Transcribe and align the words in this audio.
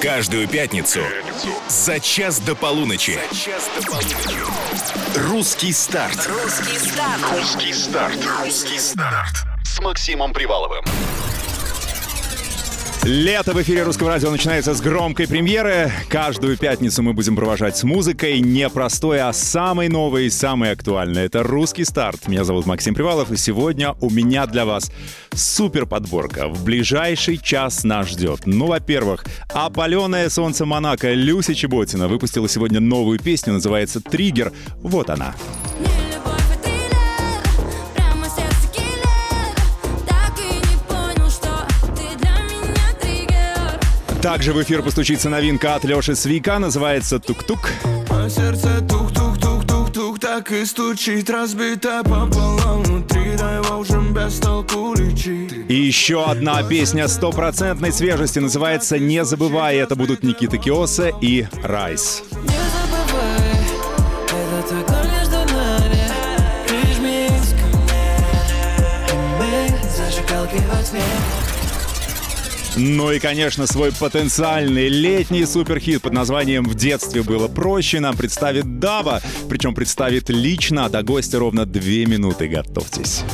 Каждую 0.00 0.48
пятницу 0.48 1.00
за 1.68 2.00
час 2.00 2.40
до 2.40 2.54
полуночи. 2.54 3.18
Русский 5.16 5.72
старт. 5.72 6.28
Русский 6.28 6.78
старт. 6.78 7.20
Русский 7.32 7.72
старт. 7.72 8.18
Русский 8.40 8.78
старт. 8.78 9.44
С 9.64 9.80
Максимом 9.80 10.32
Приваловым. 10.32 10.84
Лето 13.08 13.54
в 13.54 13.62
эфире 13.62 13.84
Русского 13.84 14.10
радио 14.10 14.30
начинается 14.30 14.74
с 14.74 14.82
громкой 14.82 15.26
премьеры. 15.26 15.90
Каждую 16.10 16.58
пятницу 16.58 17.02
мы 17.02 17.14
будем 17.14 17.36
провожать 17.36 17.74
с 17.78 17.82
музыкой 17.82 18.38
не 18.40 18.68
простой, 18.68 19.22
а 19.22 19.32
самой 19.32 19.88
новой 19.88 20.26
и 20.26 20.30
самой 20.30 20.72
актуальной. 20.72 21.24
Это 21.24 21.42
«Русский 21.42 21.84
старт». 21.84 22.28
Меня 22.28 22.44
зовут 22.44 22.66
Максим 22.66 22.94
Привалов, 22.94 23.32
и 23.32 23.38
сегодня 23.38 23.94
у 24.02 24.10
меня 24.10 24.44
для 24.46 24.66
вас 24.66 24.92
супер 25.32 25.86
подборка. 25.86 26.48
В 26.48 26.64
ближайший 26.64 27.38
час 27.38 27.82
нас 27.82 28.10
ждет. 28.10 28.40
Ну, 28.44 28.66
во-первых, 28.66 29.24
опаленное 29.54 30.28
солнце 30.28 30.66
Монако 30.66 31.10
Люся 31.14 31.54
Чеботина 31.54 32.08
выпустила 32.08 32.46
сегодня 32.46 32.78
новую 32.78 33.18
песню, 33.18 33.54
называется 33.54 34.02
«Триггер». 34.02 34.52
Вот 34.82 35.08
она. 35.08 35.34
Не 35.77 35.77
Также 44.22 44.52
в 44.52 44.60
эфир 44.60 44.82
постучится 44.82 45.28
новинка 45.28 45.76
от 45.76 45.84
Леши 45.84 46.16
Свика, 46.16 46.58
называется 46.58 47.20
«Тук-тук». 47.20 47.70
А 48.10 48.28
сердце 48.28 48.80
тух-тух-тух-тух-тух 48.80 50.18
Так 50.18 50.50
и 50.50 50.64
стучит, 50.64 51.30
разбито 51.30 52.02
пополам 52.02 52.82
Внутри, 52.82 53.36
дай 53.36 53.60
без 54.12 54.38
толку 54.40 54.94
лечить 54.94 55.52
И 55.68 55.74
еще 55.74 56.24
одна 56.24 56.64
песня 56.64 57.06
стопроцентной 57.06 57.92
свежести 57.92 58.40
называется 58.40 58.98
«Не 58.98 59.24
забывай». 59.24 59.76
Это 59.76 59.94
будут 59.94 60.24
Никита 60.24 60.58
Киоса 60.58 61.12
и 61.20 61.46
Райс. 61.62 62.24
Не 62.32 62.58
забывай, 62.74 63.52
это 64.26 64.68
только 64.68 65.08
между 65.12 65.54
нами 65.54 66.10
Прижмись 66.66 67.50
ко 67.50 67.76
мне 67.78 68.08
И 69.08 69.16
мы 69.38 69.88
зажигалки 69.96 70.56
во 70.68 70.82
тьме 70.82 71.47
Ну 72.76 73.10
и, 73.10 73.18
конечно, 73.18 73.66
свой 73.66 73.92
потенциальный 73.92 74.88
летний 74.88 75.44
суперхит 75.46 76.02
под 76.02 76.12
названием 76.12 76.64
«В 76.64 76.74
детстве 76.74 77.22
было 77.22 77.48
проще» 77.48 78.00
нам 78.00 78.16
представит 78.16 78.78
Дава. 78.78 79.20
Причем 79.48 79.74
представит 79.74 80.28
лично, 80.28 80.84
а 80.84 80.88
до 80.88 81.02
гостя 81.02 81.38
ровно 81.38 81.66
две 81.66 82.06
минуты. 82.06 82.48
Готовьтесь. 82.48 83.24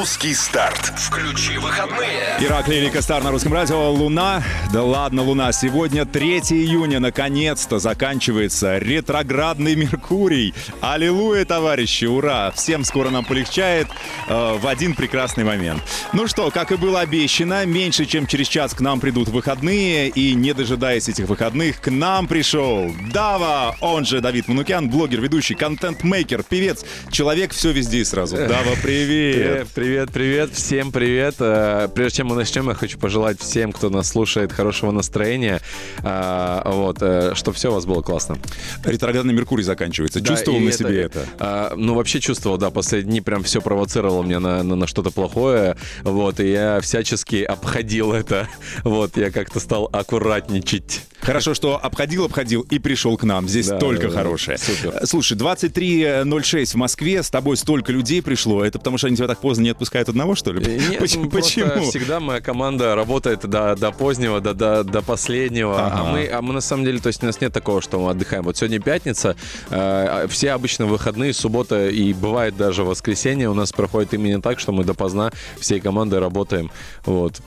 Русский 0.00 0.32
старт. 0.32 0.94
Включи 0.96 1.58
выходные. 1.58 2.38
Ираклий 2.40 2.80
Лика 2.80 3.02
Стар 3.02 3.22
на 3.22 3.30
русском 3.30 3.52
радио. 3.52 3.90
Луна. 3.90 4.42
Да 4.72 4.82
ладно, 4.82 5.22
Луна. 5.22 5.52
Сегодня 5.52 6.06
3 6.06 6.38
июня. 6.38 7.00
Наконец-то 7.00 7.78
заканчивается 7.78 8.78
ретроградный 8.78 9.74
Меркурий. 9.74 10.54
Аллилуйя, 10.80 11.44
товарищи. 11.44 12.06
Ура. 12.06 12.50
Всем 12.52 12.84
скоро 12.84 13.10
нам 13.10 13.26
полегчает 13.26 13.88
э, 14.26 14.56
в 14.58 14.66
один 14.66 14.94
прекрасный 14.94 15.44
момент. 15.44 15.82
Ну 16.14 16.26
что, 16.28 16.50
как 16.50 16.72
и 16.72 16.76
было 16.76 17.00
обещано, 17.00 17.66
меньше 17.66 18.06
чем 18.06 18.26
через 18.26 18.48
час 18.48 18.72
к 18.72 18.80
нам 18.80 19.00
придут 19.00 19.28
выходные. 19.28 20.08
И 20.08 20.32
не 20.32 20.54
дожидаясь 20.54 21.10
этих 21.10 21.26
выходных, 21.26 21.82
к 21.82 21.90
нам 21.90 22.26
пришел 22.26 22.90
Дава, 23.12 23.76
он 23.82 24.06
же 24.06 24.22
Давид 24.22 24.48
Манукян, 24.48 24.88
блогер, 24.88 25.20
ведущий, 25.20 25.54
контент-мейкер, 25.54 26.42
певец, 26.42 26.86
человек 27.10 27.52
все 27.52 27.70
везде 27.70 27.98
и 27.98 28.04
сразу. 28.04 28.38
Дава, 28.38 28.76
привет. 28.82 29.34
Привет, 29.34 29.68
привет, 29.74 29.89
привет, 29.90 30.50
всем 30.52 30.92
привет. 30.92 31.34
Э, 31.40 31.88
Прежде 31.92 32.18
чем 32.18 32.28
мы 32.28 32.36
начнем, 32.36 32.68
я 32.68 32.74
хочу 32.74 32.96
пожелать 32.98 33.40
всем, 33.40 33.72
кто 33.72 33.90
нас 33.90 34.08
слушает, 34.08 34.52
хорошего 34.52 34.92
настроения. 34.92 35.60
Э, 36.02 36.62
Вот, 36.64 36.98
чтобы 37.36 37.56
все 37.56 37.70
у 37.70 37.74
вас 37.74 37.86
было 37.86 38.00
классно. 38.02 38.38
Ретроградный 38.84 39.34
Меркурий 39.34 39.64
заканчивается. 39.64 40.20
Да, 40.20 40.28
Чувствовал 40.28 40.60
на 40.60 40.70
себе 40.72 41.02
это? 41.02 41.26
э, 41.38 41.74
Ну, 41.76 41.94
вообще 41.94 42.20
чувствовал, 42.20 42.56
да, 42.56 42.70
последние 42.70 43.10
дни 43.10 43.20
прям 43.20 43.42
все 43.42 43.60
провоцировало 43.60 44.22
меня 44.22 44.38
на, 44.38 44.62
на, 44.62 44.76
на 44.76 44.86
что-то 44.86 45.10
плохое. 45.10 45.76
Вот, 46.02 46.38
и 46.38 46.50
я 46.52 46.80
всячески 46.80 47.42
обходил 47.42 48.12
это. 48.12 48.48
Вот, 48.84 49.16
я 49.16 49.30
как-то 49.32 49.58
стал 49.60 49.88
аккуратничать. 49.92 51.02
Хорошо, 51.20 51.54
что 51.54 51.78
обходил, 51.82 52.24
обходил 52.24 52.62
и 52.62 52.78
пришел 52.78 53.16
к 53.16 53.24
нам. 53.24 53.48
Здесь 53.48 53.68
Да, 53.68 53.78
только 53.78 54.08
да, 54.08 54.14
хорошее. 54.14 54.58
Супер. 54.58 55.00
Слушай, 55.04 55.36
23.06 55.36 56.72
в 56.72 56.74
Москве, 56.76 57.22
с 57.22 57.30
тобой 57.30 57.56
столько 57.56 57.92
людей 57.92 58.22
пришло. 58.22 58.64
Это 58.64 58.78
потому 58.78 58.98
что 58.98 59.06
они 59.06 59.16
тебя 59.16 59.28
так 59.28 59.38
поздно 59.40 59.64
не 59.64 59.70
отпускают 59.70 60.08
одного, 60.08 60.34
что 60.34 60.52
ли? 60.52 60.64
Э, 60.64 60.90
Нет, 60.90 60.98
Почему? 60.98 61.24
ну, 61.24 61.30
просто 61.30 61.60
Почему? 61.60 61.90
всегда 61.90 62.20
моя 62.20 62.40
команда 62.40 62.94
работает 62.94 63.48
до, 63.48 63.76
до 63.76 63.92
позднего, 63.92 64.40
до, 64.40 64.54
до, 64.54 64.84
до 64.84 65.02
последнего. 65.02 65.86
Ага. 65.86 66.00
А, 66.00 66.12
мы, 66.12 66.26
а 66.26 66.42
мы 66.42 66.52
на 66.54 66.60
самом 66.60 66.84
деле, 66.84 66.98
то 66.98 67.08
есть 67.08 67.22
у 67.22 67.26
нас 67.26 67.40
нет 67.40 67.52
такого, 67.52 67.82
что 67.82 68.00
мы 68.00 68.10
отдыхаем. 68.10 68.42
Вот 68.44 68.56
сегодня 68.56 68.80
пятница, 68.80 69.36
э, 69.70 70.26
все 70.28 70.52
обычно 70.52 70.86
выходные, 70.86 71.32
суббота 71.32 71.88
и 71.88 72.12
бывает 72.12 72.56
даже 72.56 72.84
воскресенье 72.84 73.50
у 73.50 73.54
нас 73.54 73.72
проходит 73.72 74.14
именно 74.14 74.40
так, 74.40 74.60
что 74.60 74.72
мы 74.72 74.84
допоздна 74.84 75.32
всей 75.58 75.80
командой 75.80 76.18
работаем. 76.18 76.70
Вот. 77.04 77.40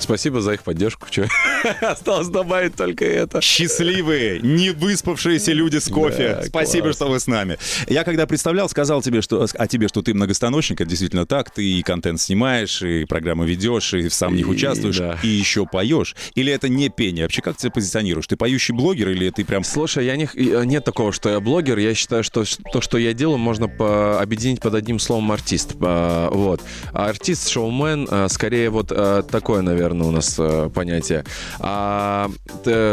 Спасибо 0.00 0.40
за 0.40 0.52
их 0.54 0.62
поддержку. 0.62 1.06
Чё? 1.10 1.26
Осталось 1.80 2.28
добавить 2.28 2.74
только 2.74 3.04
это. 3.04 3.40
Счастливые, 3.40 4.40
не 4.40 4.70
выспавшиеся 4.70 5.52
люди 5.52 5.76
с 5.78 5.88
кофе. 5.88 6.36
Да, 6.40 6.42
Спасибо, 6.44 6.84
класс. 6.84 6.96
что 6.96 7.08
вы 7.08 7.20
с 7.20 7.26
нами. 7.26 7.58
Я 7.88 8.04
когда 8.04 8.26
представлял, 8.26 8.68
сказал 8.68 9.02
тебе, 9.02 9.20
что 9.22 9.46
о 9.52 9.66
тебе, 9.66 9.88
что 9.88 10.02
ты 10.02 10.14
многостаночник, 10.14 10.80
это 10.80 10.88
действительно 10.90 11.26
так. 11.26 11.50
Ты 11.50 11.64
и 11.64 11.82
контент 11.82 12.20
снимаешь, 12.20 12.82
и 12.82 13.04
программы 13.04 13.46
ведешь, 13.46 13.92
и 13.94 14.08
сам 14.08 14.32
в 14.32 14.36
них 14.36 14.46
И- 14.46 14.50
участвуешь, 14.50 14.98
да. 14.98 15.18
и 15.22 15.28
еще 15.28 15.66
поешь. 15.66 16.14
Или 16.34 16.52
это 16.52 16.68
не 16.68 16.88
пение? 16.88 17.24
Вообще, 17.24 17.42
как 17.42 17.56
ты 17.56 17.62
себя 17.62 17.70
позиционируешь? 17.72 18.26
Ты 18.26 18.36
поющий 18.36 18.74
блогер 18.74 19.10
или 19.10 19.30
ты 19.30 19.44
прям 19.44 19.64
Слушай, 19.64 20.06
я 20.06 20.16
не, 20.16 20.24
э, 20.34 20.64
нет 20.64 20.84
такого, 20.84 21.12
что 21.12 21.28
я 21.30 21.40
блогер. 21.40 21.78
Я 21.78 21.94
считаю, 21.94 22.24
что 22.24 22.44
то, 22.72 22.80
что 22.80 22.98
я 22.98 23.12
делаю, 23.12 23.38
можно 23.38 23.68
по- 23.68 24.20
объединить 24.20 24.60
под 24.60 24.74
одним 24.74 24.98
словом 24.98 25.30
артист. 25.32 25.76
А, 25.80 26.30
вот. 26.30 26.60
А 26.92 27.06
артист, 27.08 27.48
шоумен, 27.48 28.06
а, 28.10 28.28
скорее 28.28 28.70
вот 28.70 28.88
а, 28.90 29.22
такое, 29.22 29.60
наверное, 29.62 29.89
у 30.08 30.10
нас 30.10 30.36
а, 30.38 30.68
понятие. 30.70 31.24
А 31.58 32.30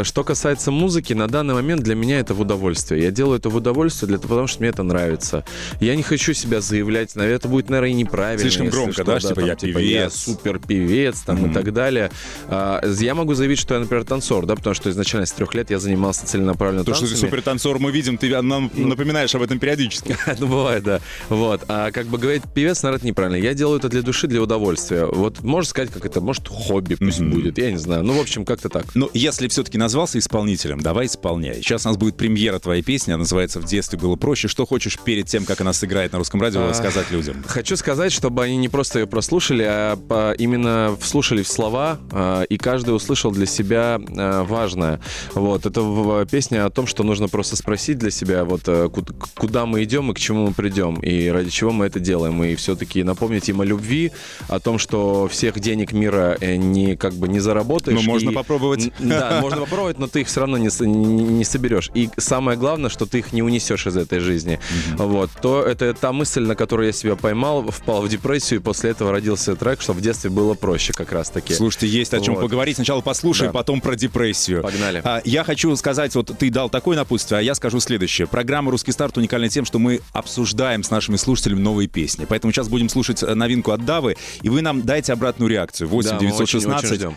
что 0.02 0.24
касается 0.24 0.70
музыки, 0.70 1.12
на 1.12 1.26
данный 1.28 1.54
момент 1.54 1.82
для 1.82 1.94
меня 1.94 2.20
это 2.20 2.34
в 2.34 2.40
удовольствие. 2.40 3.02
Я 3.02 3.10
делаю 3.10 3.38
это 3.38 3.48
в 3.50 3.56
удовольствие, 3.56 4.08
для 4.08 4.18
потому 4.18 4.46
что 4.46 4.60
мне 4.60 4.70
это 4.70 4.82
нравится. 4.82 5.44
Я 5.80 5.96
не 5.96 6.02
хочу 6.02 6.32
себя 6.34 6.60
заявлять, 6.60 7.14
наверное, 7.16 7.36
это 7.36 7.48
будет, 7.48 7.68
наверное, 7.70 7.90
и 7.90 7.94
неправильно. 7.94 8.40
Слишком 8.40 8.68
громко, 8.68 8.92
что, 8.92 9.04
да, 9.04 9.20
типа, 9.20 9.34
там, 9.36 9.44
я 9.44 9.54
певец. 9.56 10.14
супер 10.14 10.58
певец 10.58 11.20
там 11.20 11.36
Мгм. 11.40 11.50
и 11.50 11.54
так 11.54 11.72
далее. 11.72 12.10
А, 12.48 12.80
я 13.00 13.14
могу 13.14 13.34
заявить, 13.34 13.58
что 13.58 13.74
я, 13.74 13.80
например, 13.80 14.04
танцор, 14.04 14.46
да, 14.46 14.54
потому 14.56 14.74
что 14.74 14.90
изначально 14.90 15.26
с 15.26 15.32
трех 15.32 15.54
лет 15.54 15.70
я 15.70 15.78
занимался 15.78 16.26
целенаправленно 16.26 16.84
То, 16.84 16.94
что 16.94 17.04
ты 17.04 17.10
танцами. 17.10 17.28
супертанцор, 17.30 17.78
мы 17.78 17.90
видим, 17.90 18.18
ты 18.18 18.40
нам 18.42 18.70
напоминаешь 18.74 19.34
об 19.34 19.42
этом 19.42 19.58
периодически. 19.58 20.16
Ну, 20.38 20.46
бывает, 20.46 20.84
да. 20.84 21.00
Вот. 21.30 21.62
А 21.68 21.90
как 21.90 22.06
бы 22.06 22.18
говорит 22.18 22.42
певец, 22.54 22.82
наверное, 22.82 23.08
неправильно. 23.08 23.36
Я 23.36 23.54
делаю 23.54 23.78
это 23.78 23.88
для 23.88 24.02
души, 24.02 24.26
для 24.28 24.40
удовольствия. 24.40 25.04
Вот 25.06 25.42
можно 25.42 25.68
сказать, 25.68 25.90
как 25.90 26.04
это, 26.06 26.20
может, 26.20 26.46
хобби 26.48 26.87
пусть 26.96 27.20
Мгм. 27.20 27.30
будет, 27.30 27.58
я 27.58 27.70
не 27.70 27.76
знаю. 27.78 28.02
Ну, 28.04 28.14
в 28.14 28.20
общем, 28.20 28.44
как-то 28.44 28.68
так. 28.68 28.86
Но 28.94 29.10
если 29.14 29.48
все-таки 29.48 29.78
назвался 29.78 30.18
исполнителем, 30.18 30.80
давай 30.80 31.06
исполняй. 31.06 31.56
Сейчас 31.56 31.84
у 31.86 31.88
нас 31.88 31.96
будет 31.96 32.16
премьера 32.16 32.58
твоей 32.58 32.82
песни, 32.82 33.12
она 33.12 33.18
называется 33.20 33.60
«В 33.60 33.64
детстве 33.64 33.98
было 33.98 34.16
проще». 34.16 34.48
Что 34.48 34.66
хочешь 34.66 34.98
перед 34.98 35.26
тем, 35.26 35.44
как 35.44 35.60
она 35.60 35.72
сыграет 35.72 36.12
на 36.12 36.18
русском 36.18 36.40
радио, 36.40 36.62
А, 36.68 36.74
сказать 36.74 37.10
людям? 37.10 37.42
Хочу 37.46 37.76
сказать, 37.76 38.12
чтобы 38.12 38.44
они 38.44 38.56
не 38.56 38.68
просто 38.68 39.00
ее 39.00 39.06
прослушали, 39.06 39.64
а 39.68 40.32
именно 40.34 40.96
вслушали 41.00 41.42
в 41.42 41.48
слова, 41.48 41.98
а, 42.12 42.42
и 42.42 42.56
каждый 42.56 42.94
услышал 42.94 43.30
для 43.32 43.46
себя 43.46 44.00
а, 44.16 44.44
важное. 44.44 45.00
Вот. 45.34 45.66
Это 45.66 46.26
песня 46.30 46.66
о 46.66 46.70
том, 46.70 46.86
что 46.86 47.02
нужно 47.04 47.28
просто 47.28 47.56
спросить 47.56 47.98
для 47.98 48.10
себя, 48.10 48.44
вот 48.44 48.62
э, 48.66 48.88
ку- 48.88 49.04
куда 49.34 49.66
мы 49.66 49.84
идем 49.84 50.10
и 50.10 50.14
к 50.14 50.18
чему 50.18 50.46
мы 50.48 50.52
придем, 50.54 50.96
и 51.00 51.28
ради 51.28 51.50
чего 51.50 51.70
мы 51.72 51.86
это 51.86 52.00
делаем. 52.00 52.42
И 52.44 52.54
все-таки 52.54 53.02
напомнить 53.02 53.48
им 53.48 53.60
о 53.60 53.64
любви, 53.64 54.12
о 54.48 54.60
том, 54.60 54.78
что 54.78 55.28
всех 55.28 55.58
денег 55.60 55.92
мира 55.92 56.36
э, 56.40 56.56
не, 56.86 56.96
как 56.96 57.14
бы 57.14 57.28
не 57.28 57.40
заработаешь. 57.40 57.98
Ну, 57.98 58.02
можно 58.04 58.30
и- 58.30 58.34
попробовать. 58.34 58.92
Да, 58.98 59.38
можно 59.40 59.60
попробовать, 59.60 59.98
но 59.98 60.06
ты 60.06 60.20
их 60.22 60.28
все 60.28 60.40
равно 60.40 60.56
не, 60.58 60.68
не, 60.86 61.24
не 61.24 61.44
соберешь. 61.44 61.90
И 61.94 62.08
самое 62.16 62.58
главное, 62.58 62.90
что 62.90 63.06
ты 63.06 63.18
их 63.18 63.32
не 63.32 63.42
унесешь 63.42 63.86
из 63.86 63.96
этой 63.96 64.20
жизни. 64.20 64.58
Вот. 64.96 65.30
То 65.42 65.62
это 65.62 65.92
та 65.94 66.12
мысль, 66.12 66.42
на 66.42 66.54
которую 66.54 66.86
я 66.86 66.92
себя 66.92 67.16
поймал, 67.16 67.62
впал 67.70 68.02
в 68.02 68.08
депрессию, 68.08 68.60
и 68.60 68.62
после 68.62 68.90
этого 68.90 69.12
родился 69.12 69.56
трек, 69.56 69.80
что 69.80 69.92
в 69.92 70.00
детстве 70.00 70.30
было 70.30 70.54
проще 70.54 70.92
как 70.92 71.12
раз-таки. 71.12 71.54
Слушайте, 71.54 71.86
есть 71.88 72.14
о 72.14 72.20
чем 72.20 72.34
Вот. 72.34 72.42
поговорить. 72.42 72.76
Сначала 72.76 73.00
послушай, 73.00 73.48
Да. 73.48 73.52
потом 73.52 73.80
про 73.80 73.94
депрессию. 73.96 74.62
Погнали. 74.62 75.00
А, 75.04 75.20
я 75.24 75.44
хочу 75.44 75.74
сказать, 75.76 76.14
вот 76.14 76.36
ты 76.38 76.50
дал 76.50 76.68
такое 76.70 76.96
напутствие, 76.96 77.38
а 77.38 77.42
я 77.42 77.54
скажу 77.54 77.80
следующее. 77.80 78.26
Программа 78.26 78.70
«Русский 78.70 78.92
старт» 78.92 79.16
уникальна 79.18 79.48
тем, 79.48 79.64
что 79.64 79.78
мы 79.78 80.00
обсуждаем 80.12 80.82
с 80.82 80.90
нашими 80.90 81.16
слушателями 81.16 81.60
новые 81.60 81.88
песни. 81.88 82.26
Поэтому 82.28 82.52
сейчас 82.52 82.68
будем 82.68 82.88
слушать 82.88 83.22
э, 83.22 83.34
новинку 83.34 83.70
от 83.72 83.84
Давы, 83.84 84.16
и 84.42 84.48
вы 84.48 84.60
нам 84.62 84.82
дайте 84.82 85.12
обратную 85.12 85.50
реакцию. 85.50 85.88
8 85.88 86.10
Да, 86.10 86.14
мы 86.16 86.18
очень- 86.18 86.28
916 86.36 86.67
очень 86.76 86.94
ждем. 86.94 87.16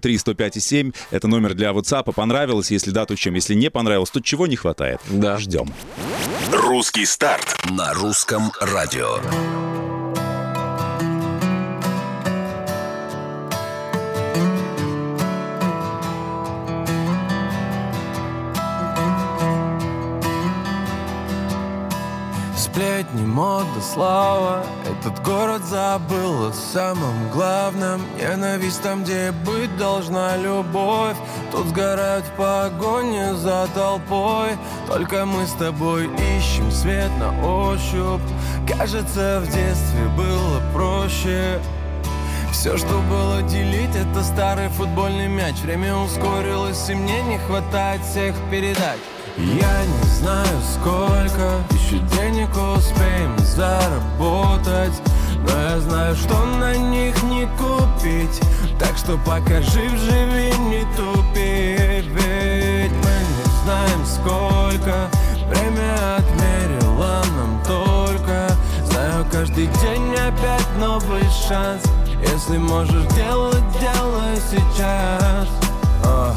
003 0.00 0.18
105 0.18 0.56
и 0.56 0.60
7. 0.60 0.92
Это 1.10 1.28
номер 1.28 1.54
для 1.54 1.70
WhatsApp. 1.70 2.12
Понравилось? 2.12 2.70
Если 2.70 2.90
да, 2.90 3.06
то 3.06 3.16
чем? 3.16 3.34
Если 3.34 3.54
не 3.54 3.70
понравилось, 3.70 4.10
то 4.10 4.20
чего 4.20 4.46
не 4.46 4.56
хватает? 4.56 5.00
Да. 5.08 5.38
Ждем. 5.38 5.72
Русский 6.52 7.04
старт 7.04 7.56
на 7.70 7.92
русском 7.94 8.52
радио. 8.60 9.18
Сплетни, 22.70 23.24
мода, 23.24 23.80
слава. 23.80 24.62
Этот 24.84 25.22
город 25.22 25.64
забыл 25.64 26.48
о 26.48 26.52
самом 26.52 27.30
главном. 27.30 28.02
Ненависть 28.18 28.82
там, 28.82 29.04
где 29.04 29.32
быть 29.32 29.74
должна 29.78 30.36
любовь. 30.36 31.16
Тут 31.50 31.68
сгорают 31.68 32.26
в 32.26 32.32
погоне 32.32 33.34
за 33.34 33.68
толпой. 33.74 34.50
Только 34.86 35.24
мы 35.24 35.46
с 35.46 35.52
тобой 35.52 36.10
ищем 36.36 36.70
свет 36.70 37.10
на 37.18 37.30
ощупь. 37.42 38.20
Кажется, 38.68 39.40
в 39.40 39.50
детстве 39.50 40.06
было 40.14 40.60
проще. 40.74 41.60
Все, 42.52 42.76
что 42.76 43.00
было 43.08 43.40
делить, 43.42 43.96
это 43.96 44.22
старый 44.22 44.68
футбольный 44.68 45.28
мяч. 45.28 45.56
Время 45.62 45.96
ускорилось, 45.96 46.90
и 46.90 46.94
мне 46.94 47.22
не 47.22 47.38
хватает 47.38 48.02
всех 48.02 48.34
передач 48.50 48.98
Я 49.38 49.84
не 49.86 50.04
знаю, 50.18 50.58
сколько 50.74 51.62
еще 51.70 51.98
денег 52.16 52.50
успеем 52.50 53.38
заработать 53.38 55.00
Но 55.46 55.60
я 55.60 55.80
знаю, 55.80 56.16
что 56.16 56.44
на 56.44 56.76
них 56.76 57.22
не 57.22 57.46
купить. 57.56 58.40
Так 58.78 58.96
что 58.96 59.16
пока 59.18 59.62
жив, 59.62 59.92
живи, 59.98 60.52
не 60.58 60.84
тупи 60.96 62.02
Ведь 62.08 62.92
мы 62.92 63.16
не 63.36 63.62
знаем, 63.62 64.04
сколько 64.04 65.08
Время 65.48 66.16
отмерило 66.16 67.22
нам 67.36 67.62
только. 67.66 68.50
Знаю, 68.90 69.24
каждый 69.32 69.66
день 69.66 70.14
опять 70.14 70.68
новый 70.78 71.22
шанс. 71.48 71.82
Если 72.20 72.58
можешь 72.58 73.06
делать, 73.14 73.64
делай 73.80 74.36
сейчас. 74.50 75.48
А, 76.04 76.34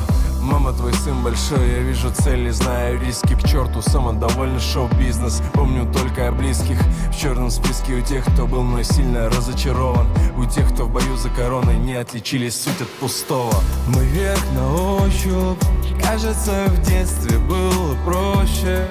Мама, 0.51 0.73
твой 0.73 0.93
сын 0.93 1.23
большой, 1.23 1.65
я 1.65 1.79
вижу 1.79 2.11
цели, 2.11 2.49
знаю 2.49 2.99
риски. 2.99 3.35
К 3.35 3.47
черту 3.47 3.81
самодовольный 3.81 4.59
шоу-бизнес. 4.59 5.41
Помню 5.53 5.89
только 5.93 6.27
о 6.27 6.33
близких. 6.33 6.77
В 7.09 7.17
черном 7.17 7.49
списке 7.49 7.93
у 7.93 8.01
тех, 8.01 8.25
кто 8.25 8.45
был 8.45 8.61
мной 8.61 8.83
сильно 8.83 9.29
разочарован. 9.29 10.07
У 10.35 10.43
тех, 10.43 10.69
кто 10.73 10.85
в 10.85 10.91
бою 10.91 11.15
за 11.15 11.29
короной 11.29 11.77
не 11.77 11.93
отличились 11.93 12.61
суть 12.61 12.81
от 12.81 12.89
пустого. 12.99 13.53
Мы 13.87 14.03
вверх 14.03 14.43
на 14.53 14.73
ощупь. 14.97 15.57
Кажется, 16.03 16.65
в 16.67 16.81
детстве 16.81 17.37
было 17.39 17.95
проще. 18.03 18.89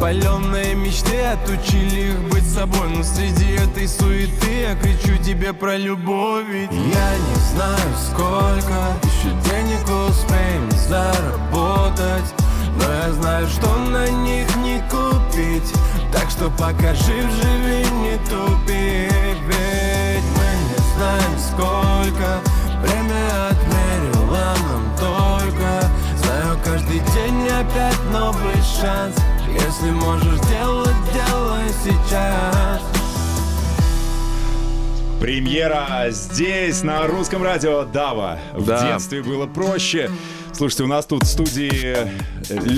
Паленые 0.00 0.74
мечты 0.74 1.20
отучили 1.20 2.10
их 2.10 2.18
быть 2.28 2.48
собой. 2.50 2.88
Но 2.88 3.04
среди 3.04 3.52
этой 3.52 3.86
суеты 3.86 4.62
я 4.62 4.74
кричу 4.74 5.16
тебе 5.22 5.52
про 5.52 5.76
любовь. 5.76 6.46
Ведь 6.48 6.72
я 6.72 7.16
не 7.16 7.54
знаю, 7.54 7.94
сколько. 8.10 8.98
Еще 9.04 9.30
успеем 9.50 9.69
заработать 10.90 12.34
Но 12.76 12.92
я 12.92 13.12
знаю, 13.12 13.46
что 13.48 13.68
на 13.76 14.08
них 14.08 14.48
не 14.56 14.82
купить 14.90 15.72
Так 16.12 16.28
что 16.30 16.50
пока 16.50 16.94
жив, 16.94 17.26
живи, 17.40 17.84
не 18.02 18.16
тупи 18.28 19.08
Ведь 19.46 20.28
мы 20.36 20.50
не 20.66 20.78
знаем, 20.96 21.38
сколько 21.38 22.40
Время 22.82 23.48
отмерило 23.50 24.54
нам 24.68 24.96
только 24.98 25.90
Знаю, 26.24 26.58
каждый 26.64 26.98
день 26.98 27.48
опять 27.48 28.00
новый 28.12 28.56
шанс 28.80 29.14
Если 29.48 29.90
можешь 29.92 30.40
делать, 30.48 30.96
делай 31.14 31.68
сейчас 31.84 32.80
Премьера 35.20 36.06
здесь, 36.08 36.82
на 36.82 37.06
русском 37.06 37.42
радио 37.42 37.84
Дава. 37.84 38.38
В 38.54 38.64
Да. 38.64 38.80
детстве 38.80 39.22
было 39.22 39.46
проще. 39.46 40.10
Слушайте, 40.60 40.82
у 40.84 40.88
нас 40.88 41.06
тут 41.06 41.22
в 41.22 41.26
студии 41.26 41.96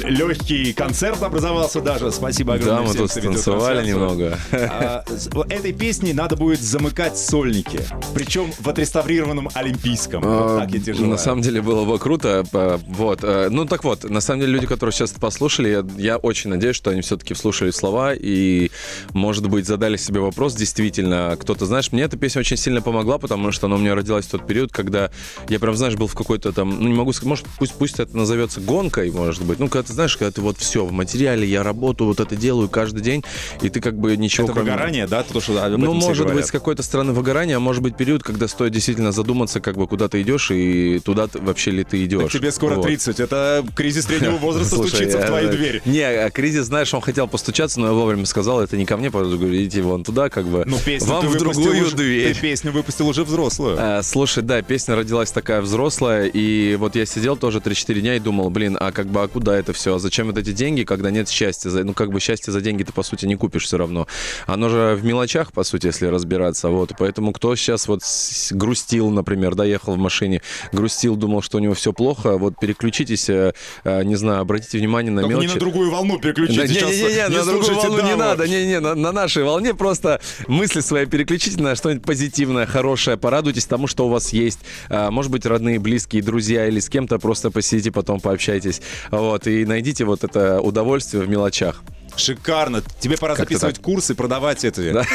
легкий 0.08 0.73
концерт 0.73 1.20
образовался 1.20 1.81
даже. 1.81 2.12
Спасибо 2.12 2.55
огромное 2.55 2.76
Да, 2.76 2.82
мы 2.82 3.08
всем, 3.08 3.32
тут 3.34 3.43
трансляцию. 3.43 3.87
немного. 3.87 4.38
А, 4.52 5.05
Этой 5.50 5.73
песней 5.73 6.12
надо 6.12 6.37
будет 6.37 6.61
замыкать 6.61 7.19
сольники. 7.19 7.81
Причем 8.14 8.52
в 8.61 8.69
отреставрированном 8.69 9.49
Олимпийском. 9.55 10.23
Вот 10.23 10.58
так 10.61 10.70
я. 10.70 10.94
А, 10.94 11.00
На 11.00 11.17
самом 11.17 11.43
деле 11.43 11.61
было 11.61 11.84
бы 11.84 11.99
круто. 11.99 12.44
э, 12.52 12.79
Вот. 12.87 13.25
э, 13.25 13.49
Ну 13.50 13.64
так 13.64 13.82
вот, 13.82 14.08
на 14.08 14.20
самом 14.20 14.43
деле 14.43 14.52
люди, 14.52 14.69
которые 14.69 14.93
сейчас 14.93 15.11
это 15.11 15.20
послушали, 15.20 15.69
я, 15.70 15.85
я 15.99 16.17
очень 16.19 16.50
надеюсь, 16.50 16.76
что 16.76 16.90
они 16.90 17.00
все-таки 17.00 17.35
вслушали 17.35 17.73
слова 17.73 18.14
и, 18.14 18.70
может 19.12 19.49
быть, 19.49 19.67
задали 19.67 19.96
себе 19.96 20.20
вопрос. 20.20 20.55
Действительно, 20.55 21.37
кто-то, 21.37 21.67
знаешь, 21.67 21.90
мне 21.90 22.05
эта 22.05 22.17
песня 22.17 22.38
очень 22.43 22.56
сильно 22.56 22.81
помогла, 22.81 23.19
потому 23.19 23.50
что 23.50 23.67
она 23.67 23.75
у 23.75 23.78
меня 23.81 23.96
родилась 23.96 24.26
в 24.26 24.31
тот 24.31 24.46
период, 24.46 24.70
когда 24.70 25.11
я 25.49 25.58
прям, 25.58 25.75
знаешь, 25.75 25.96
был 25.96 26.06
в 26.06 26.14
какой-то 26.14 26.52
там, 26.52 26.81
ну 26.81 26.87
не 26.88 26.94
могу 26.94 27.12
сказать, 27.12 27.28
может, 27.28 27.46
пусть, 27.58 27.72
пусть 27.79 27.99
это 28.01 28.17
назовется 28.17 28.61
гонкой, 28.61 29.11
может 29.11 29.43
быть. 29.45 29.59
Ну, 29.59 29.69
когда 29.69 29.87
ты 29.87 29.93
знаешь, 29.93 30.17
когда 30.17 30.31
ты 30.31 30.41
вот 30.41 30.59
все 30.59 30.85
в 30.85 30.93
материале, 30.93 31.47
я 31.47 31.63
работаю, 31.63 32.09
вот 32.09 32.21
это 32.21 32.37
делаю 32.37 32.69
каждый 32.69 33.03
день, 33.03 33.25
и 33.61 33.69
ты 33.69 33.81
как 33.81 33.97
бы 33.99 34.17
ничего 34.17 34.45
Это 34.45 34.55
кроме- 34.55 34.71
выгорание, 34.73 35.07
да? 35.07 35.23
То, 35.23 35.41
что 35.41 35.53
ну, 35.77 35.95
может 35.95 36.25
быть, 36.25 36.33
говорят. 36.33 36.47
с 36.49 36.51
какой-то 36.51 36.83
стороны 36.83 37.13
выгорания, 37.13 37.57
а 37.57 37.61
может 37.61 37.83
быть 37.83 37.97
период, 37.97 38.23
когда 38.23 38.49
стоит 38.49 38.73
действительно 38.73 39.13
задуматься, 39.13 39.61
как 39.61 39.77
бы 39.77 39.87
куда 39.87 40.09
ты 40.09 40.23
идешь 40.23 40.51
и 40.51 41.01
туда 41.05 41.27
ты- 41.27 41.39
вообще 41.41 41.71
ли 41.71 41.85
ты 41.85 42.05
идешь. 42.05 42.23
Так 42.23 42.33
тебе 42.33 42.53
скоро 42.53 42.75
Вот. 42.77 42.87
30. 42.87 43.21
Это 43.21 43.65
кризис 43.75 44.05
среднего 44.07 44.37
возраста 44.39 44.77
Слушай, 44.77 44.89
стучится 44.91 45.19
в 45.19 45.21
я- 45.23 45.27
твою 45.27 45.51
дверь. 45.51 45.83
Не, 45.85 46.01
а 46.03 46.31
кризис, 46.31 46.67
знаешь, 46.67 46.93
он 46.95 47.01
хотел 47.01 47.29
постучаться, 47.29 47.81
но 47.81 47.87
я 47.89 47.93
вовремя 47.93 48.27
сказал, 48.27 48.61
это 48.61 48.77
не 48.77 48.87
ко 48.87 48.97
мне, 48.97 49.11
пожалуйста, 49.11 49.45
идите 49.57 49.83
вон 49.83 50.05
туда, 50.05 50.29
как 50.29 50.47
бы. 50.47 50.65
Ну, 50.67 50.79
песню 50.85 51.09
Вам 51.09 51.27
в 51.29 51.37
другую 51.37 51.83
уже- 51.87 51.97
дверь. 51.97 52.35
Ты 52.35 52.41
песню 52.41 52.73
выпустил 52.73 53.09
уже 53.09 53.25
взрослую. 53.25 53.77
А, 53.79 54.03
Слушай, 54.03 54.43
да, 54.43 54.61
песня 54.63 54.95
родилась 54.97 55.31
такая 55.33 55.61
взрослая, 55.61 56.27
и 56.27 56.77
вот 56.77 56.97
я 56.97 57.07
сидел 57.07 57.37
тоже 57.37 57.51
3-4 57.60 58.00
дня 58.00 58.16
и 58.16 58.19
думал, 58.20 58.50
блин, 58.50 58.76
а 58.81 58.93
как 58.93 59.06
бы, 59.06 59.22
а 59.22 59.28
куда 59.28 59.56
это 59.58 59.72
все? 59.72 59.96
А 59.96 59.99
зачем 59.99 60.26
вот 60.28 60.38
эти 60.38 60.52
деньги, 60.52 60.84
когда 60.84 61.10
нет 61.10 61.28
счастья? 61.28 61.70
Ну, 61.70 61.94
как 61.94 62.10
бы 62.10 62.20
счастье 62.20 62.52
за 62.52 62.60
деньги 62.60 62.82
ты, 62.82 62.93
по 62.93 63.02
сути, 63.02 63.26
не 63.26 63.37
купишь 63.37 63.64
все 63.64 63.78
равно. 63.78 64.06
Оно 64.46 64.69
же 64.69 64.94
в 65.00 65.04
мелочах, 65.04 65.52
по 65.52 65.64
сути, 65.64 65.87
если 65.87 66.06
разбираться, 66.06 66.69
вот. 66.69 66.93
Поэтому 66.99 67.32
кто 67.32 67.54
сейчас 67.56 67.88
вот 67.88 68.02
грустил, 68.50 69.10
например, 69.10 69.54
да, 69.54 69.64
ехал 69.64 69.94
в 69.94 69.99
машине, 69.99 70.43
грустил, 70.72 71.16
думал, 71.16 71.43
что 71.43 71.58
у 71.58 71.60
него 71.60 71.75
все 71.75 71.93
плохо, 71.93 72.37
вот 72.38 72.54
переключитесь, 72.60 73.28
э, 73.28 73.52
э, 73.84 74.04
не 74.04 74.16
знаю, 74.16 74.40
обратите 74.40 74.78
внимание 74.78 75.12
на 75.12 75.22
Только 75.22 75.31
мелочи. 75.31 75.49
не 75.49 75.54
на 75.54 75.60
другую 75.60 75.90
волну 75.90 76.16
Да, 76.16 76.22
переключите. 76.22 76.69
Сейчас 76.69 76.90
Не-не-не, 76.90 77.28
на 77.28 77.44
другую 77.44 77.75
волну 77.75 77.96
не 77.96 78.10
Даву. 78.10 78.16
надо, 78.19 78.49
не-не, 78.49 78.81
на, 78.81 78.94
на 78.94 79.12
нашей 79.12 79.44
волне 79.44 79.75
просто 79.75 80.20
мысли 80.46 80.81
свои 80.81 81.06
переключите 81.06 81.60
на 81.62 81.75
что-нибудь 81.76 82.04
позитивное, 82.04 82.66
хорошее, 82.66 83.16
порадуйтесь 83.16 83.66
тому, 83.66 83.87
что 83.87 84.06
у 84.06 84.08
вас 84.08 84.32
есть. 84.32 84.60
А, 84.88 85.10
Может 85.10 85.31
быть, 85.31 85.46
родные, 85.46 85.78
близкие, 85.78 86.22
друзья 86.22 86.66
или 86.66 86.81
с 86.81 86.88
кем-то 86.88 87.19
просто 87.19 87.42
посидите, 87.50 87.91
потом 87.91 88.21
пообщайтесь. 88.21 88.81
Вот, 89.11 89.47
и 89.47 89.64
найдите 89.64 90.05
вот 90.05 90.25
это 90.25 90.61
удовольствие 90.61 91.23
в 91.23 91.28
мелочах. 91.28 91.83
Шикарно. 92.16 92.83
Тебе 93.00 93.16
пора 93.16 93.37
записывать 93.37 93.78
курсы, 93.81 94.14
продавать 94.14 94.64
это. 94.64 94.93
Да. 94.93 95.05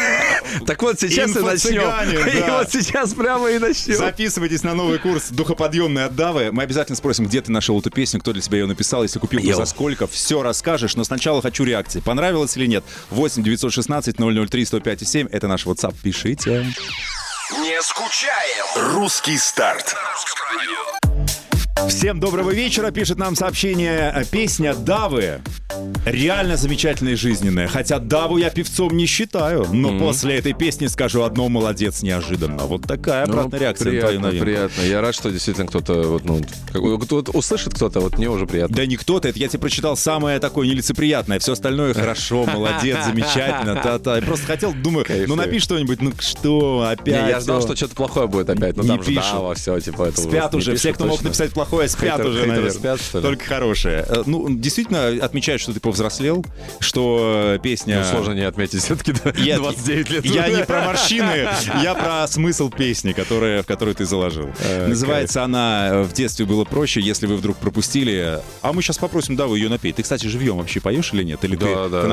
Так 0.65 0.81
вот 0.81 0.99
сейчас 0.99 1.35
и 1.35 1.39
начнем. 1.39 1.81
Инфо-цыгане, 1.83 2.37
И 2.37 2.39
да. 2.39 2.57
вот 2.59 2.71
сейчас 2.71 3.13
прямо 3.13 3.49
и 3.49 3.59
начнем. 3.59 3.97
Записывайтесь 3.97 4.63
на 4.63 4.73
новый 4.73 4.97
курс 4.97 5.29
«Духоподъемные 5.29 6.05
отдавы». 6.05 6.51
Мы 6.53 6.63
обязательно 6.63 6.95
спросим, 6.95 7.25
где 7.25 7.41
ты 7.41 7.51
нашел 7.51 7.77
эту 7.79 7.91
песню, 7.91 8.21
кто 8.21 8.31
для 8.31 8.41
тебя 8.41 8.59
ее 8.59 8.65
написал, 8.65 9.03
если 9.03 9.19
купил, 9.19 9.41
то 9.41 9.53
за 9.53 9.65
сколько. 9.65 10.07
Все 10.07 10.41
расскажешь, 10.41 10.95
но 10.95 11.03
сначала 11.03 11.41
хочу 11.41 11.65
реакции. 11.65 11.99
Понравилось 11.99 12.55
или 12.55 12.65
нет? 12.65 12.85
8 13.09 13.43
916 13.43 14.15
003 14.49 14.65
105 14.65 15.07
7. 15.07 15.27
Это 15.31 15.47
наш 15.47 15.65
WhatsApp. 15.65 15.95
Пишите. 16.01 16.73
Не 17.51 17.81
скучаем. 17.81 18.95
Русский 18.95 19.37
старт. 19.37 19.95
Всем 21.85 22.19
доброго 22.19 22.51
вечера, 22.51 22.91
пишет 22.91 23.17
нам 23.17 23.35
сообщение 23.35 24.11
э, 24.13 24.25
песня 24.25 24.73
Давы. 24.73 25.39
Реально 26.05 26.57
замечательная 26.57 27.13
и 27.13 27.15
жизненная. 27.15 27.67
Хотя 27.67 27.99
Даву 27.99 28.37
я 28.37 28.49
певцом 28.49 28.95
не 28.97 29.05
считаю, 29.05 29.67
но 29.71 29.97
после 29.99 30.35
этой 30.37 30.53
песни 30.53 30.87
скажу 30.87 31.21
одно 31.23 31.47
молодец 31.49 32.01
неожиданно. 32.01 32.63
Вот 32.63 32.81
такая 32.83 33.23
обратная 33.23 33.59
Ну, 33.59 33.63
реакция 33.65 33.85
на 33.93 33.99
твою 33.99 34.07
приятно, 34.19 34.27
новинку. 34.27 34.45
приятно. 34.45 34.81
Я 34.81 35.01
рад, 35.01 35.15
что 35.15 35.29
действительно 35.29 35.67
кто-то 35.67 35.93
вот, 36.03 36.25
ну, 36.25 36.41
вот- 36.73 37.11
вот 37.11 37.29
услышит 37.29 37.73
кто-то, 37.73 37.99
вот 37.99 38.17
мне 38.17 38.29
уже 38.29 38.47
приятно. 38.47 38.75
Да 38.75 38.85
не 38.85 38.97
кто-то, 38.97 39.27
это 39.29 39.37
я 39.39 39.47
тебе 39.47 39.59
прочитал 39.59 39.95
самое 39.95 40.39
такое 40.39 40.67
нелицеприятное. 40.67 41.39
Все 41.39 41.53
остальное 41.53 41.93
хорошо, 41.93 42.45
молодец, 42.45 42.97
замечательно, 43.05 43.75
та-та. 43.75 44.15
Я 44.17 44.21
просто 44.23 44.45
хотел, 44.47 44.73
думаю, 44.73 45.05
ну 45.27 45.35
напиши 45.35 45.65
что-нибудь, 45.65 46.01
ну 46.01 46.11
что, 46.19 46.87
опять. 46.89 47.23
Не, 47.23 47.29
я 47.29 47.39
ну. 47.45 47.61
что 47.61 47.75
что-то 47.75 47.95
плохое 47.95 48.27
будет 48.27 48.49
опять, 48.49 48.75
но 48.77 48.83
там 48.83 49.03
же. 49.03 49.13
Дава, 49.13 49.53
все, 49.55 49.79
типа 49.79 50.03
это 50.03 50.21
Спят 50.21 50.55
уже, 50.55 50.75
все, 50.75 50.93
кто 50.93 51.05
мог 51.05 51.21
написать 51.21 51.51
плохое, 51.51 51.66
спят 51.87 52.19
Хейтер- 52.19 52.27
уже, 52.27 52.37
хейтеры 52.39 52.47
наверное. 52.47 52.71
спят, 52.71 53.01
что 53.01 53.17
ли? 53.19 53.23
Только 53.23 53.45
хорошее. 53.45 54.05
Э, 54.07 54.23
Ну, 54.25 54.47
действительно, 54.49 55.07
отмечают, 55.23 55.61
что 55.61 55.73
ты 55.73 55.79
повзрослел, 55.79 56.45
что 56.79 57.53
э, 57.55 57.59
песня... 57.61 57.99
Ну, 58.03 58.09
сложно 58.09 58.33
не 58.33 58.41
отметить, 58.41 58.81
все-таки 58.81 59.13
Я- 59.37 59.57
29 59.57 60.09
лет. 60.09 60.25
Я 60.25 60.49
не 60.49 60.63
про 60.65 60.83
морщины, 60.85 61.47
я 61.83 61.93
про 61.95 62.27
смысл 62.27 62.69
песни, 62.69 63.11
которая, 63.13 63.63
в 63.63 63.65
которую 63.65 63.95
ты 63.95 64.05
заложил. 64.05 64.49
Э, 64.59 64.87
Называется 64.87 65.43
она 65.43 66.03
«В 66.03 66.13
детстве 66.13 66.45
было 66.45 66.63
проще, 66.65 67.01
если 67.01 67.25
вы 67.27 67.35
вдруг 67.37 67.57
пропустили». 67.57 68.39
А 68.61 68.73
мы 68.73 68.81
сейчас 68.81 68.97
попросим, 68.97 69.35
да, 69.35 69.47
вы 69.47 69.59
ее 69.59 69.69
напеть. 69.69 69.95
Ты, 69.95 70.03
кстати, 70.03 70.27
живьем 70.27 70.57
вообще 70.57 70.79
поешь 70.79 71.13
или 71.13 71.23
нет? 71.23 71.43
Или 71.43 71.55
Да, 71.55 71.65
ты 71.65 71.89
да, 71.89 72.01
да. 72.01 72.07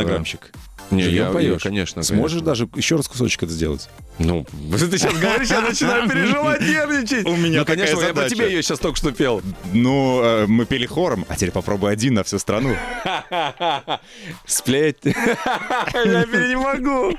Не, 0.97 1.05
я, 1.05 1.31
поешь? 1.31 1.63
я, 1.63 1.69
конечно. 1.71 2.03
Сможешь 2.03 2.41
конечно. 2.41 2.47
даже 2.47 2.69
еще 2.77 2.97
раз 2.97 3.09
кусочек 3.09 3.43
это 3.45 3.53
сделать? 3.53 3.89
Ну, 4.19 4.45
ты 4.45 4.99
сейчас 4.99 5.15
говоришь, 5.19 5.49
я 5.49 5.61
начинаю 5.61 6.09
переживать, 6.09 6.61
нервничать. 6.61 7.27
У 7.27 7.37
меня 7.37 7.61
Ну, 7.61 7.65
конечно, 7.67 7.95
такая 7.97 8.09
я 8.09 8.15
по 8.15 8.21
задача. 8.21 8.35
тебе 8.37 8.47
ее 8.53 8.63
сейчас 8.63 8.79
только 8.79 8.97
что 8.97 9.13
пел. 9.13 9.43
Ну, 9.73 10.23
э, 10.23 10.47
мы 10.47 10.67
пели 10.67 10.87
хором, 10.87 11.25
а 11.29 11.35
теперь 11.37 11.51
попробуй 11.51 11.93
один 11.93 12.15
на 12.15 12.23
всю 12.25 12.39
страну. 12.39 12.77
Сплеть. 14.47 14.99
Я 15.05 16.25
не 16.25 16.57
могу. 16.57 17.17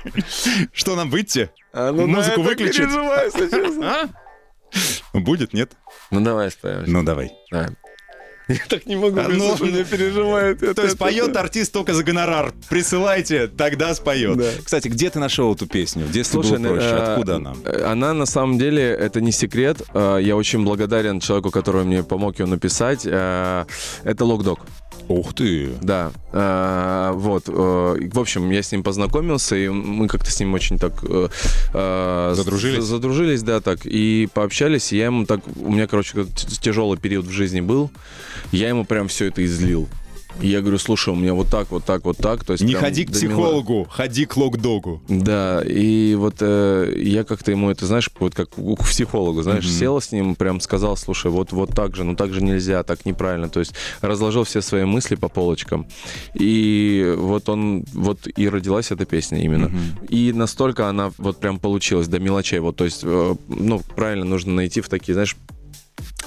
Что 0.72 0.96
нам 0.96 1.10
выйти? 1.10 1.50
А, 1.72 1.92
ну 1.92 2.06
Музыку 2.06 2.42
выключить? 2.42 2.76
переживаю, 2.78 3.26
если 3.32 3.48
честно. 3.50 4.08
Будет, 5.12 5.52
нет? 5.52 5.72
Ну, 6.10 6.20
давай 6.20 6.50
споем. 6.50 6.84
Ну, 6.86 7.02
давай. 7.02 7.32
Давай. 7.50 7.68
Я 8.48 8.60
так 8.68 8.86
не 8.86 8.94
могу, 8.96 9.18
А, 9.18 9.28
ну, 9.28 9.56
меня 9.64 9.82
переживает. 9.84 10.60
То 10.60 10.82
есть 10.82 10.96
поет 10.98 11.36
артист 11.36 11.72
только 11.72 11.94
за 11.94 12.04
гонорар. 12.04 12.52
Присылайте, 12.68 13.48
тогда 13.48 13.94
споет. 13.94 14.36
Да. 14.38 14.50
Кстати, 14.64 14.86
где 14.88 15.10
ты 15.10 15.18
нашел 15.18 15.52
эту 15.54 15.66
песню? 15.66 16.04
В 16.06 16.12
детстве 16.12 16.42
Слушай, 16.42 16.58
было 16.58 16.74
проще. 16.74 16.86
э, 16.86 16.96
Откуда 17.12 17.36
она? 17.36 17.54
э, 17.64 17.84
Она 17.84 18.12
на 18.14 18.26
самом 18.26 18.58
деле, 18.58 18.82
это 18.84 19.20
не 19.20 19.32
секрет. 19.32 19.82
Э, 19.94 20.18
Я 20.22 20.36
очень 20.36 20.64
благодарен 20.64 21.18
человеку, 21.20 21.50
который 21.50 21.84
мне 21.84 22.02
помог 22.04 22.38
ее 22.38 22.46
написать. 22.46 23.04
Это 23.04 23.66
Локдог. 24.20 24.60
Ух 25.08 25.34
ты. 25.34 25.70
Да, 25.82 26.10
э, 26.32 27.12
вот. 27.14 27.44
э, 27.48 27.52
В 28.12 28.18
общем, 28.18 28.50
я 28.50 28.62
с 28.62 28.72
ним 28.72 28.82
познакомился, 28.82 29.54
и 29.56 29.68
мы 29.68 30.08
как-то 30.08 30.30
с 30.30 30.40
ним 30.40 30.54
очень 30.54 30.78
так... 30.78 30.94
э, 31.02 32.32
Задружились? 32.34 32.82
Задружились, 32.84 33.42
да, 33.42 33.60
так. 33.60 33.80
И 33.84 34.28
пообщались, 34.34 34.92
и 34.92 34.96
я 34.98 35.06
ему 35.06 35.24
так... 35.26 35.40
У 35.56 35.70
меня, 35.72 35.86
короче, 35.86 36.26
тяжелый 36.60 36.98
период 36.98 37.26
в 37.26 37.30
жизни 37.30 37.60
был. 37.60 37.90
Я 38.52 38.68
ему 38.68 38.84
прям 38.84 39.08
все 39.08 39.26
это 39.26 39.44
излил. 39.44 39.88
И 40.40 40.48
я 40.48 40.60
говорю, 40.60 40.78
слушай, 40.78 41.08
у 41.08 41.16
меня 41.16 41.32
вот 41.32 41.48
так, 41.48 41.70
вот 41.70 41.84
так, 41.84 42.04
вот 42.04 42.18
так. 42.18 42.44
То 42.44 42.52
есть 42.52 42.62
Не 42.64 42.74
ходи 42.74 43.04
к 43.06 43.12
психологу, 43.12 43.86
ходи 43.90 44.26
к 44.26 44.36
локдогу. 44.36 45.02
Да, 45.08 45.62
и 45.64 46.14
вот 46.14 46.36
э, 46.40 46.92
я 46.96 47.24
как-то 47.24 47.50
ему 47.50 47.70
это, 47.70 47.86
знаешь, 47.86 48.10
вот 48.18 48.34
как 48.34 48.50
к 48.50 48.84
психологу, 48.84 49.42
знаешь, 49.42 49.64
Мгм. 49.64 49.72
сел 49.72 50.00
с 50.00 50.12
ним, 50.12 50.34
прям 50.34 50.60
сказал, 50.60 50.96
слушай, 50.96 51.30
вот, 51.30 51.52
вот 51.52 51.70
так 51.70 51.96
же, 51.96 52.04
ну 52.04 52.16
так 52.16 52.34
же 52.34 52.42
нельзя, 52.42 52.82
так 52.82 53.06
неправильно. 53.06 53.48
То 53.48 53.60
есть 53.60 53.72
разложил 54.02 54.44
все 54.44 54.60
свои 54.60 54.84
мысли 54.84 55.14
по 55.14 55.28
полочкам. 55.28 55.86
И 56.34 57.14
вот 57.16 57.48
он, 57.48 57.84
вот 57.94 58.28
и 58.36 58.48
родилась 58.48 58.90
эта 58.90 59.06
песня 59.06 59.42
именно. 59.42 59.70
И 60.08 60.32
настолько 60.32 60.88
она 60.88 61.12
вот 61.16 61.38
прям 61.38 61.58
получилась 61.58 62.08
до 62.08 62.18
мелочей. 62.18 62.58
Вот, 62.58 62.76
то 62.76 62.84
есть, 62.84 63.00
э, 63.04 63.34
ну, 63.48 63.80
правильно 63.94 64.26
нужно 64.26 64.52
найти 64.52 64.82
в 64.82 64.88
такие, 64.88 65.14
знаешь, 65.14 65.36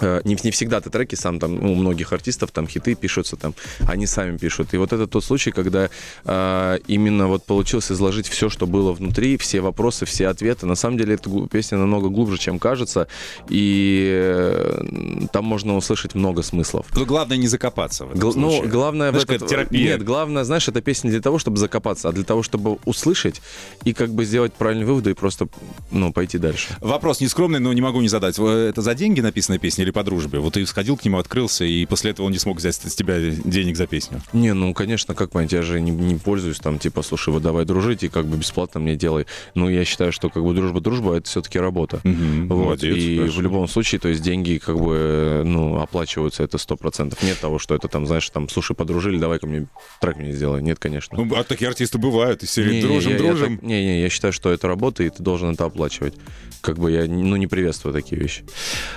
не, 0.01 0.37
не 0.43 0.51
всегда 0.51 0.79
ты 0.81 0.89
треки 0.89 1.15
сам 1.15 1.39
там, 1.39 1.55
ну, 1.55 1.73
у 1.73 1.75
многих 1.75 2.13
артистов 2.13 2.51
там 2.51 2.67
хиты 2.67 2.95
пишутся 2.95 3.35
там, 3.35 3.53
они 3.87 4.05
сами 4.05 4.37
пишут. 4.37 4.73
И 4.73 4.77
вот 4.77 4.93
это 4.93 5.07
тот 5.07 5.23
случай, 5.23 5.51
когда 5.51 5.89
э, 6.25 6.79
именно 6.87 7.27
вот 7.27 7.43
получилось 7.45 7.91
изложить 7.91 8.27
все, 8.27 8.49
что 8.49 8.67
было 8.67 8.93
внутри, 8.93 9.37
все 9.37 9.61
вопросы, 9.61 10.05
все 10.05 10.27
ответы. 10.27 10.65
На 10.65 10.75
самом 10.75 10.97
деле 10.97 11.15
эта 11.15 11.29
песня 11.47 11.77
намного 11.77 12.09
глубже, 12.09 12.37
чем 12.37 12.59
кажется, 12.59 13.07
и 13.49 14.09
э, 14.13 15.25
там 15.33 15.45
можно 15.45 15.75
услышать 15.75 16.15
много 16.15 16.43
смыслов. 16.43 16.85
Но 16.95 17.05
главное 17.05 17.37
не 17.37 17.47
закопаться 17.47 18.05
в 18.05 18.09
этом 18.09 18.19
Гл- 18.21 18.33
ну, 18.35 18.67
главное 18.67 19.09
Знаешь, 19.09 19.27
в 19.27 19.31
этот... 19.31 19.49
терапия. 19.49 19.93
Нет, 19.93 20.03
главное, 20.03 20.43
знаешь, 20.43 20.67
эта 20.67 20.81
песня 20.81 21.07
не 21.07 21.11
для 21.11 21.21
того, 21.21 21.39
чтобы 21.39 21.57
закопаться, 21.57 22.09
а 22.09 22.11
для 22.11 22.23
того, 22.23 22.43
чтобы 22.43 22.77
услышать 22.85 23.41
и 23.83 23.93
как 23.93 24.11
бы 24.11 24.25
сделать 24.25 24.53
правильные 24.53 24.85
выводы 24.85 25.11
и 25.11 25.13
просто, 25.13 25.47
ну, 25.91 26.13
пойти 26.13 26.37
дальше. 26.37 26.69
Вопрос 26.79 27.19
нескромный, 27.21 27.59
но 27.59 27.73
не 27.73 27.81
могу 27.81 28.01
не 28.01 28.07
задать. 28.07 28.37
Э, 28.39 28.69
Это 28.69 28.81
за 28.81 28.95
деньги 28.95 29.21
написанная 29.21 29.59
песня 29.59 29.85
или 29.89 29.93
по 29.93 30.03
дружбе? 30.03 30.39
Вот 30.39 30.53
ты 30.53 30.65
сходил 30.65 30.95
к 30.97 31.03
нему, 31.05 31.17
открылся, 31.17 31.65
и 31.65 31.85
после 31.85 32.11
этого 32.11 32.27
он 32.27 32.31
не 32.31 32.37
смог 32.37 32.57
взять 32.57 32.75
с 32.75 32.95
тебя 32.95 33.19
денег 33.19 33.75
за 33.75 33.87
песню. 33.87 34.21
Не, 34.33 34.53
ну, 34.53 34.73
конечно, 34.73 35.15
как 35.15 35.31
понять, 35.31 35.51
я 35.51 35.61
же 35.63 35.81
не, 35.81 35.91
не 35.91 36.15
пользуюсь 36.15 36.57
там, 36.59 36.77
типа, 36.79 37.01
слушай, 37.01 37.29
вот 37.33 37.41
давай 37.41 37.65
дружить 37.65 38.03
и 38.03 38.09
как 38.09 38.25
бы 38.27 38.37
бесплатно 38.37 38.79
мне 38.79 38.95
делай. 38.95 39.25
Ну, 39.55 39.67
я 39.69 39.83
считаю, 39.85 40.11
что 40.11 40.29
как 40.29 40.43
бы 40.43 40.53
дружба-дружба, 40.53 41.15
это 41.15 41.27
все-таки 41.27 41.59
работа. 41.59 41.99
Мгм, 42.03 42.47
Вот, 42.47 42.55
молодец, 42.65 42.95
и 42.95 43.17
хорошо. 43.17 43.37
в 43.37 43.41
любом 43.41 43.67
случае, 43.67 43.99
то 43.99 44.07
есть 44.09 44.21
деньги 44.21 44.57
как 44.63 44.79
бы, 44.79 45.41
ну, 45.45 45.79
оплачиваются, 45.81 46.43
это 46.43 46.57
сто 46.57 46.77
процентов. 46.77 47.21
Нет 47.23 47.39
того, 47.39 47.57
что 47.59 47.73
это 47.75 47.87
там, 47.87 48.05
знаешь, 48.05 48.29
там, 48.29 48.47
слушай, 48.49 48.75
подружили, 48.75 49.17
давай-ка 49.17 49.47
мне 49.47 49.67
трек 49.99 50.17
мне 50.17 50.31
сделай. 50.33 50.61
Нет, 50.61 50.77
конечно. 50.79 51.17
Ну, 51.17 51.35
а 51.35 51.43
такие 51.43 51.67
артисты 51.67 51.97
бывают, 51.97 52.43
из 52.43 52.51
серии 52.51 52.73
Не-не, 52.75 52.81
дружим, 52.83 53.11
я- 53.11 53.17
я 53.17 53.23
дружим. 53.23 53.57
так- 53.57 53.65
Не-не, 53.67 54.01
я 54.01 54.09
считаю, 54.09 54.33
что 54.33 54.51
это 54.51 54.67
работа, 54.67 55.03
и 55.03 55.09
ты 55.09 55.23
должен 55.23 55.49
это 55.51 55.65
оплачивать. 55.65 56.13
Как 56.61 56.77
бы 56.77 56.91
я, 56.91 57.05
ну, 57.05 57.35
не 57.37 57.47
приветствую 57.47 57.93
такие 57.93 58.19
вещи. 58.21 58.43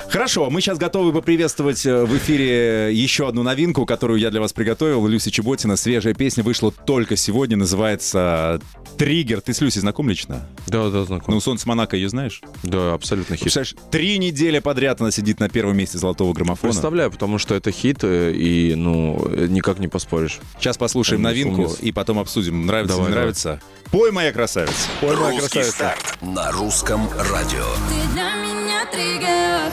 Хорошо, 0.09 0.51
мы 0.51 0.61
сейчас 0.61 0.72
готовы 0.79 1.13
поприветствовать 1.13 1.85
э, 1.87 2.05
в 2.05 2.17
эфире 2.17 2.93
еще 2.95 3.29
одну 3.29 3.43
новинку, 3.43 3.87
которую 3.87 4.19
я 4.21 4.31
для 4.31 4.41
вас 4.41 4.53
приготовил. 4.53 5.07
Люси 5.07 5.31
Чеботина. 5.31 5.77
Свежая 5.77 6.15
песня 6.15 6.43
вышла 6.43 6.71
только 6.71 7.17
сегодня, 7.17 7.57
называется 7.57 8.61
«Триггер». 8.99 9.41
Ты 9.41 9.55
с 9.55 9.61
Люси 9.61 9.79
знаком 9.79 10.09
лично? 10.09 10.47
Да, 10.67 10.89
да, 10.91 11.05
знаком. 11.05 11.35
Ну, 11.35 11.41
«Солнце 11.41 11.69
Монако» 11.69 11.97
ее 11.97 12.09
знаешь? 12.09 12.41
да, 12.63 12.95
абсолютно 12.95 13.37
хит. 13.37 13.43
Представляешь, 13.45 13.75
три 13.91 14.19
недели 14.19 14.59
подряд 14.59 15.01
она 15.01 15.11
сидит 15.11 15.41
на 15.41 15.49
первом 15.49 15.77
месте 15.77 15.99
золотого 15.99 16.33
граммофона. 16.33 16.73
Представляю, 16.73 17.11
потому 17.11 17.39
что 17.39 17.55
это 17.55 17.71
хит, 17.71 17.99
э, 18.03 18.33
и, 18.33 18.75
ну, 18.75 19.23
э, 19.31 19.47
никак 19.49 19.79
не 19.79 19.89
поспоришь. 19.89 20.41
Сейчас 20.59 20.77
послушаем 20.79 21.23
новинку 21.23 21.73
и 21.81 21.93
потом 21.93 22.19
обсудим, 22.19 22.67
нравится 22.67 22.97
Давай, 22.97 23.09
не 23.09 23.13
давай. 23.13 23.23
нравится. 23.23 23.61
Пой, 23.91 24.11
моя 24.13 24.33
красавица. 24.33 24.75
Ой, 25.03 25.17
моя 25.17 25.41
Русский 25.41 25.61
красавица. 25.61 25.73
старт 25.73 26.19
на 26.23 26.51
русском 26.53 27.09
радио. 27.31 27.65
Ты 27.89 28.13
для 28.15 28.35
меня 28.35 28.52
триггер 28.91 29.71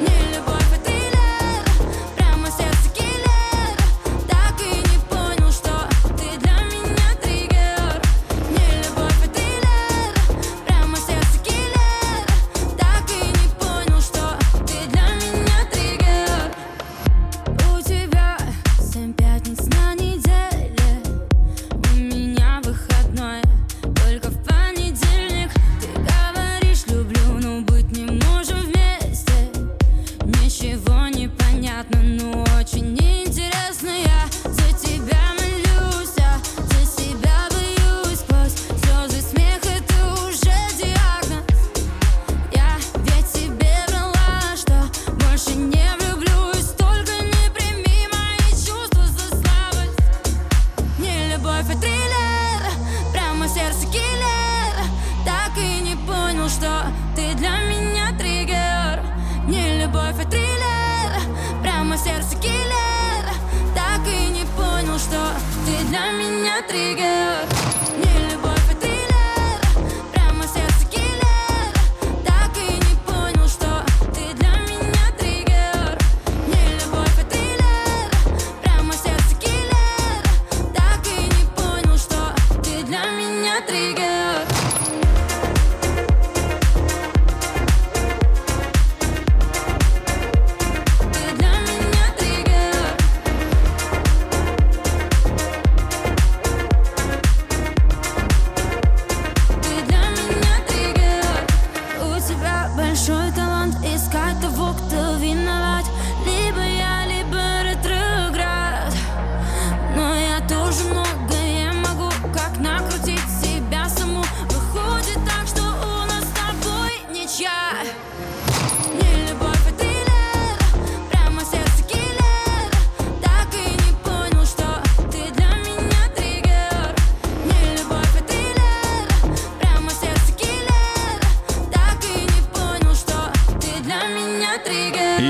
Не 0.00 0.34
любовь, 0.34 0.61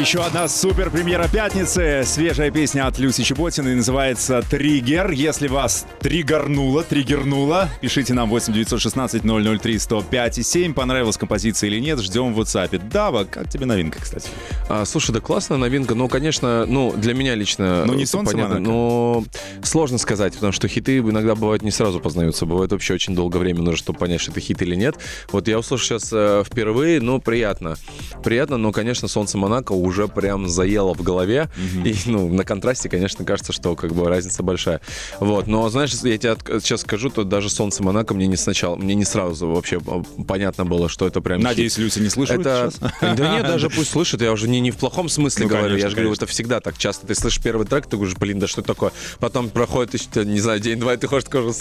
Еще 0.00 0.25
одна 0.25 0.49
супер 0.49 0.90
премьера 0.90 1.28
пятницы. 1.28 2.02
Свежая 2.06 2.50
песня 2.50 2.87
от 2.87 2.99
Люси 2.99 3.22
Чеботиной 3.22 3.76
называется 3.76 4.42
«Триггер». 4.42 5.11
Если 5.11 5.49
вас 5.49 5.87
триггернуло, 6.00 6.82
триггернуло, 6.82 7.68
пишите 7.82 8.14
нам 8.14 8.30
8 8.30 8.54
916 8.54 9.22
003 9.22 9.78
105 9.78 10.38
и 10.38 10.42
7. 10.42 10.72
Понравилась 10.72 11.18
композиция 11.18 11.68
или 11.68 11.78
нет, 11.78 12.00
ждем 12.00 12.32
в 12.32 12.40
WhatsApp. 12.40 12.88
Дава, 12.88 13.25
как 13.25 13.50
тебе 13.50 13.66
новинка, 13.66 14.00
кстати? 14.00 14.28
А, 14.68 14.87
слушай, 14.87 15.12
да 15.12 15.20
классная 15.20 15.58
новинка. 15.58 15.94
Ну, 15.94 16.08
конечно, 16.08 16.64
ну, 16.66 16.94
для 16.96 17.12
меня 17.12 17.34
лично... 17.34 17.84
Ну, 17.84 17.92
не 17.92 18.04
э, 18.04 18.06
«Солнце 18.06 18.32
понятно, 18.32 18.61
Монако». 18.61 18.70
Но 18.70 19.25
сложно 19.62 19.99
сказать, 19.99 20.32
потому 20.34 20.52
что 20.52 20.68
хиты 20.68 20.99
иногда 20.99 21.34
бывают 21.34 21.62
не 21.62 21.70
сразу 21.70 22.00
познаются. 22.00 22.46
Бывает 22.46 22.72
вообще 22.72 22.94
очень 22.94 23.14
долгое 23.14 23.40
время 23.40 23.58
нужно, 23.58 23.76
чтобы 23.76 23.99
понять, 23.99 24.22
что 24.22 24.30
это 24.30 24.40
хит 24.40 24.62
или 24.62 24.75
нет. 24.75 24.96
Вот 25.30 25.49
я 25.49 25.58
услышал 25.58 26.00
сейчас 26.00 26.11
э, 26.12 26.44
впервые, 26.46 27.00
ну, 27.02 27.20
приятно. 27.20 27.76
Приятно, 28.25 28.56
но, 28.56 28.72
конечно, 28.72 29.06
«Солнце 29.06 29.37
Монако» 29.37 29.81
уже 29.82 30.08
прям 30.08 30.48
заело 30.48 30.94
в 30.94 31.02
голове. 31.02 31.48
И, 31.84 31.94
ну, 32.06 32.28
на 32.32 32.44
контрасте, 32.44 32.88
конечно, 32.88 33.24
кажется, 33.24 33.52
что 33.52 33.74
как 33.76 33.92
бы 33.92 34.08
разница 34.08 34.42
большая. 34.42 34.80
Вот, 35.20 35.46
но, 35.46 35.68
знаешь, 35.68 35.92
я 36.02 36.18
тебе 36.18 36.36
сейчас 36.60 36.82
скажу, 36.82 37.10
то 37.10 37.24
даже 37.24 37.50
«Солнце 37.50 37.82
Монако» 37.82 38.14
мне 38.14 38.26
не 38.26 38.36
сначала, 38.36 38.76
мне 38.76 38.94
не 38.94 39.04
сразу 39.04 39.48
вообще 39.48 39.80
э, 39.84 40.22
понятно 40.26 40.64
было, 40.64 40.88
что 40.88 41.06
это 41.06 41.20
прям. 41.20 41.40
Надеюсь, 41.40 41.78
Люся 41.78 42.00
не 42.00 42.08
слышит 42.08 42.40
Это... 42.40 42.70
сейчас. 42.72 42.92
Да 43.16 43.34
нет, 43.34 43.42
даже 43.42 43.68
пусть 43.76 43.90
слышит, 43.90 44.22
я 44.22 44.32
уже 44.32 44.48
не, 44.48 44.60
не 44.60 44.70
в 44.70 44.76
плохом 44.76 45.08
смысле 45.08 45.44
Ну, 45.44 45.48
говорю. 45.50 45.64
конечно, 45.66 45.84
я 45.84 45.90
же 45.90 45.96
говорю, 45.96 46.08
конечно. 46.10 46.24
это 46.24 46.32
всегда 46.32 46.60
так 46.60 46.78
часто. 46.78 47.06
Ты 47.06 47.14
слышишь 47.14 47.42
первый 47.42 47.66
трек, 47.66 47.86
ты 47.86 47.96
говоришь, 47.96 48.16
блин, 48.16 48.38
да 48.38 48.46
что 48.46 48.62
такое? 48.62 48.92
Потом 49.18 49.50
проходит 49.50 49.94
еще, 49.94 50.24
не 50.24 50.40
знаю, 50.40 50.60
день-два, 50.60 50.94
и 50.94 50.96
ты 50.96 51.06
хочешь 51.08 51.26
скажу, 51.28 51.52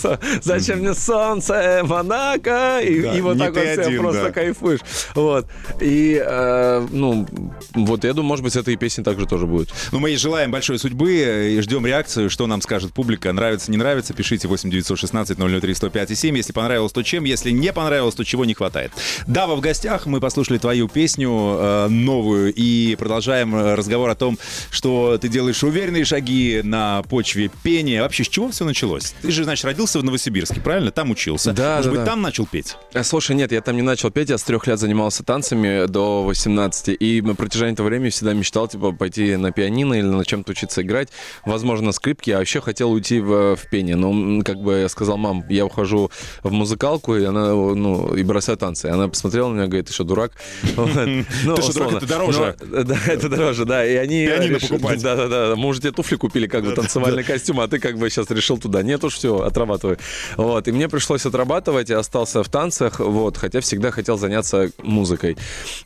зачем 0.41 0.79
мне 0.79 0.93
солнце, 0.93 1.81
Монако? 1.83 2.79
И, 2.81 3.01
Да, 3.01 3.13
и 3.13 3.21
вот 3.21 3.37
так 3.37 3.55
вот 3.55 3.65
один, 3.65 3.99
просто 4.01 4.23
да. 4.23 4.31
кайфуешь. 4.31 4.79
Вот. 5.15 5.47
И, 5.79 6.21
э, 6.23 6.87
ну, 6.91 7.27
вот 7.73 8.03
я 8.03 8.10
думаю, 8.13 8.27
может 8.27 8.43
быть, 8.43 8.53
с 8.53 8.55
этой 8.55 8.75
песни 8.75 9.03
также 9.03 9.25
тоже 9.25 9.45
будет. 9.45 9.69
Ну, 9.91 9.99
мы 9.99 10.09
ей 10.09 10.17
желаем 10.17 10.51
большой 10.51 10.79
судьбы 10.79 11.55
и 11.57 11.61
ждем 11.61 11.85
реакцию, 11.85 12.29
что 12.29 12.47
нам 12.47 12.61
скажет 12.61 12.93
публика. 12.93 13.31
Нравится, 13.31 13.71
не 13.71 13.77
нравится, 13.77 14.13
пишите 14.13 14.47
8 14.47 14.69
916 14.69 15.37
003 15.37 15.73
105 15.73 16.11
и 16.11 16.15
7. 16.15 16.37
Если 16.37 16.53
понравилось, 16.53 16.91
то 16.91 17.03
чем? 17.03 17.23
Если 17.23 17.51
не 17.51 17.73
понравилось, 17.73 18.15
то 18.15 18.23
чего 18.23 18.45
не 18.45 18.53
хватает? 18.53 18.91
Дава 19.27 19.55
в 19.55 19.61
гостях. 19.61 20.05
Мы 20.05 20.19
послушали 20.19 20.57
твою 20.57 20.87
песню 20.87 21.29
э, 21.31 21.87
новую 21.89 22.53
и 22.53 22.95
продолжаем 22.95 23.55
э, 23.55 23.75
разговор 23.75 24.09
о 24.09 24.15
том, 24.15 24.37
что 24.69 25.17
ты 25.19 25.27
делаешь 25.27 25.63
уверенные 25.63 26.05
шаги 26.05 26.61
на 26.63 27.03
почве 27.03 27.49
пения. 27.63 28.01
Вообще, 28.01 28.23
с 28.23 28.29
чего 28.29 28.49
все 28.49 28.65
началось? 28.65 29.13
Ты 29.21 29.31
же, 29.31 29.43
значит, 29.43 29.65
родился 29.65 29.99
в 29.99 30.03
Новосибирске, 30.03 30.61
правильно? 30.61 30.91
Там 30.91 31.11
учился. 31.11 31.53
Да, 31.53 31.77
Может 31.77 31.85
да, 31.85 31.91
быть, 31.91 32.05
да. 32.05 32.11
там 32.11 32.21
начал 32.21 32.45
петь? 32.45 32.75
А, 32.93 33.03
Слушай, 33.03 33.35
нет, 33.35 33.51
я 33.51 33.61
там 33.61 33.75
не 33.75 33.81
начал 33.81 34.11
петь, 34.11 34.29
я 34.29 34.37
с 34.37 34.43
трех 34.43 34.67
лет 34.67 34.79
занимался 34.79 35.23
танцами 35.23 35.85
до 35.87 36.23
18, 36.23 36.97
и 36.99 37.21
на 37.21 37.35
протяжении 37.35 37.73
этого 37.73 37.87
времени 37.87 38.00
всегда 38.09 38.33
мечтал, 38.33 38.67
типа, 38.67 38.91
пойти 38.91 39.35
на 39.35 39.51
пианино 39.51 39.93
или 39.93 40.05
на 40.07 40.25
чем-то 40.25 40.51
учиться 40.51 40.81
играть, 40.81 41.09
возможно, 41.45 41.87
на 41.87 41.91
скрипке, 41.91 42.35
а 42.35 42.39
вообще 42.39 42.61
хотел 42.61 42.91
уйти 42.91 43.19
в, 43.19 43.55
в 43.55 43.69
пение, 43.69 43.95
но, 43.95 44.43
как 44.43 44.57
бы, 44.61 44.79
я 44.79 44.89
сказал, 44.89 45.17
мам, 45.17 45.43
я 45.49 45.65
ухожу 45.65 46.09
в 46.43 46.51
музыкалку, 46.51 47.15
и 47.15 47.23
она, 47.23 47.49
ну, 47.53 48.15
и 48.15 48.23
бросаю 48.23 48.57
танцы, 48.57 48.87
она 48.87 49.07
посмотрела 49.07 49.49
на 49.49 49.53
меня, 49.55 49.67
говорит, 49.67 49.87
ты 49.87 49.93
что, 49.93 50.03
дурак? 50.03 50.31
Ну, 50.75 51.55
Ты 51.55 51.61
что, 51.61 51.73
дурак, 51.73 51.93
это 51.93 52.07
дороже. 52.07 52.55
Но- 52.61 52.83
Да, 52.83 52.97
это 53.07 53.29
дороже, 53.29 53.65
да, 53.65 53.85
и 53.85 53.95
они... 53.95 54.25
Пианино 54.25 54.55
решили- 54.55 54.69
покупать. 54.77 55.01
Да-да-да, 55.01 55.55
мы 55.55 55.67
уже 55.67 55.81
тебе 55.81 55.91
туфли 55.91 56.15
купили, 56.15 56.47
как 56.47 56.63
бы, 56.63 56.73
танцевальный 56.73 57.23
костюм, 57.23 57.59
а 57.59 57.67
ты, 57.67 57.79
как 57.79 57.97
бы, 57.97 58.09
сейчас 58.09 58.29
решил 58.31 58.57
туда, 58.57 58.81
нет 58.83 59.03
уж, 59.03 59.15
все, 59.15 59.39
отрабатывай. 59.41 59.97
Вот, 60.37 60.67
и 60.67 60.71
мне 60.71 60.87
пришлось 60.89 61.25
отрабатывать, 61.25 61.89
я 61.89 61.99
остался 61.99 62.43
в 62.43 62.49
танцах, 62.49 62.99
вот, 62.99 63.37
хотя 63.37 63.59
всегда 63.61 63.91
хотел 63.91 64.17
заняться 64.17 64.69
музыкой. 64.83 65.37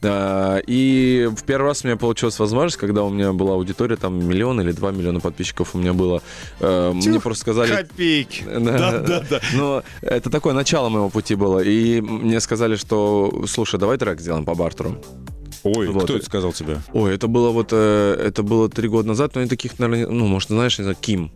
А, 0.03 0.59
И 0.67 1.29
в 1.35 1.43
первый 1.43 1.67
раз 1.67 1.83
у 1.83 1.87
меня 1.87 1.97
получилась 2.05 2.37
возможность, 2.39 2.77
когда 2.77 3.03
у 3.03 3.09
меня 3.09 3.33
была 3.33 3.53
аудитория, 3.53 3.95
там 3.95 4.23
миллион 4.27 4.61
или 4.61 4.71
два 4.71 4.91
миллиона 4.91 5.19
подписчиков 5.19 5.73
у 5.73 5.77
меня 5.79 5.93
было. 5.93 6.21
Э, 6.59 6.91
Мне 6.93 7.19
просто 7.19 7.41
сказали... 7.41 7.71
Копейки. 7.75 8.43
Да, 8.65 8.99
да, 8.99 9.23
да. 9.29 9.39
Но 9.53 9.83
это 10.01 10.29
такое 10.29 10.53
начало 10.53 10.89
моего 10.89 11.09
пути 11.09 11.35
было. 11.35 11.59
И 11.59 12.01
мне 12.01 12.39
сказали, 12.39 12.75
что, 12.75 13.43
слушай, 13.47 13.79
давай 13.79 13.97
трек 13.97 14.19
сделаем 14.21 14.45
по 14.45 14.55
бартеру. 14.55 14.97
Ой, 15.63 15.87
Вот. 15.87 16.03
кто 16.03 16.15
это 16.17 16.25
сказал 16.25 16.53
тебе? 16.53 16.77
Ой, 16.93 17.15
это 17.15 17.27
было 17.27 17.49
вот, 17.49 17.69
э, 17.71 18.13
это 18.27 18.43
было 18.43 18.69
три 18.69 18.87
года 18.87 19.07
назад, 19.07 19.33
но 19.35 19.41
я 19.41 19.47
таких, 19.47 19.79
наверное, 19.79 20.07
ну, 20.07 20.27
может, 20.27 20.49
знаешь, 20.49 20.77
не 20.77 20.83
знаю, 20.83 20.97
Ким. 21.01 21.31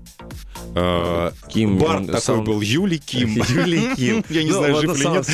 Э, 0.75 1.31
Ким, 1.49 1.77
Бар 1.77 2.05
такой 2.05 2.21
саунд- 2.21 2.45
был, 2.45 2.61
Юлий 2.61 2.99
Ким. 2.99 3.29
Юлий 3.49 3.95
Ким. 3.95 4.23
Я 4.29 4.43
не 4.43 4.51
Ну, 4.51 4.57
знаю, 4.59 4.75
жив 4.81 4.95
или 4.95 5.03
саунд- 5.03 5.15
нет. 5.17 5.25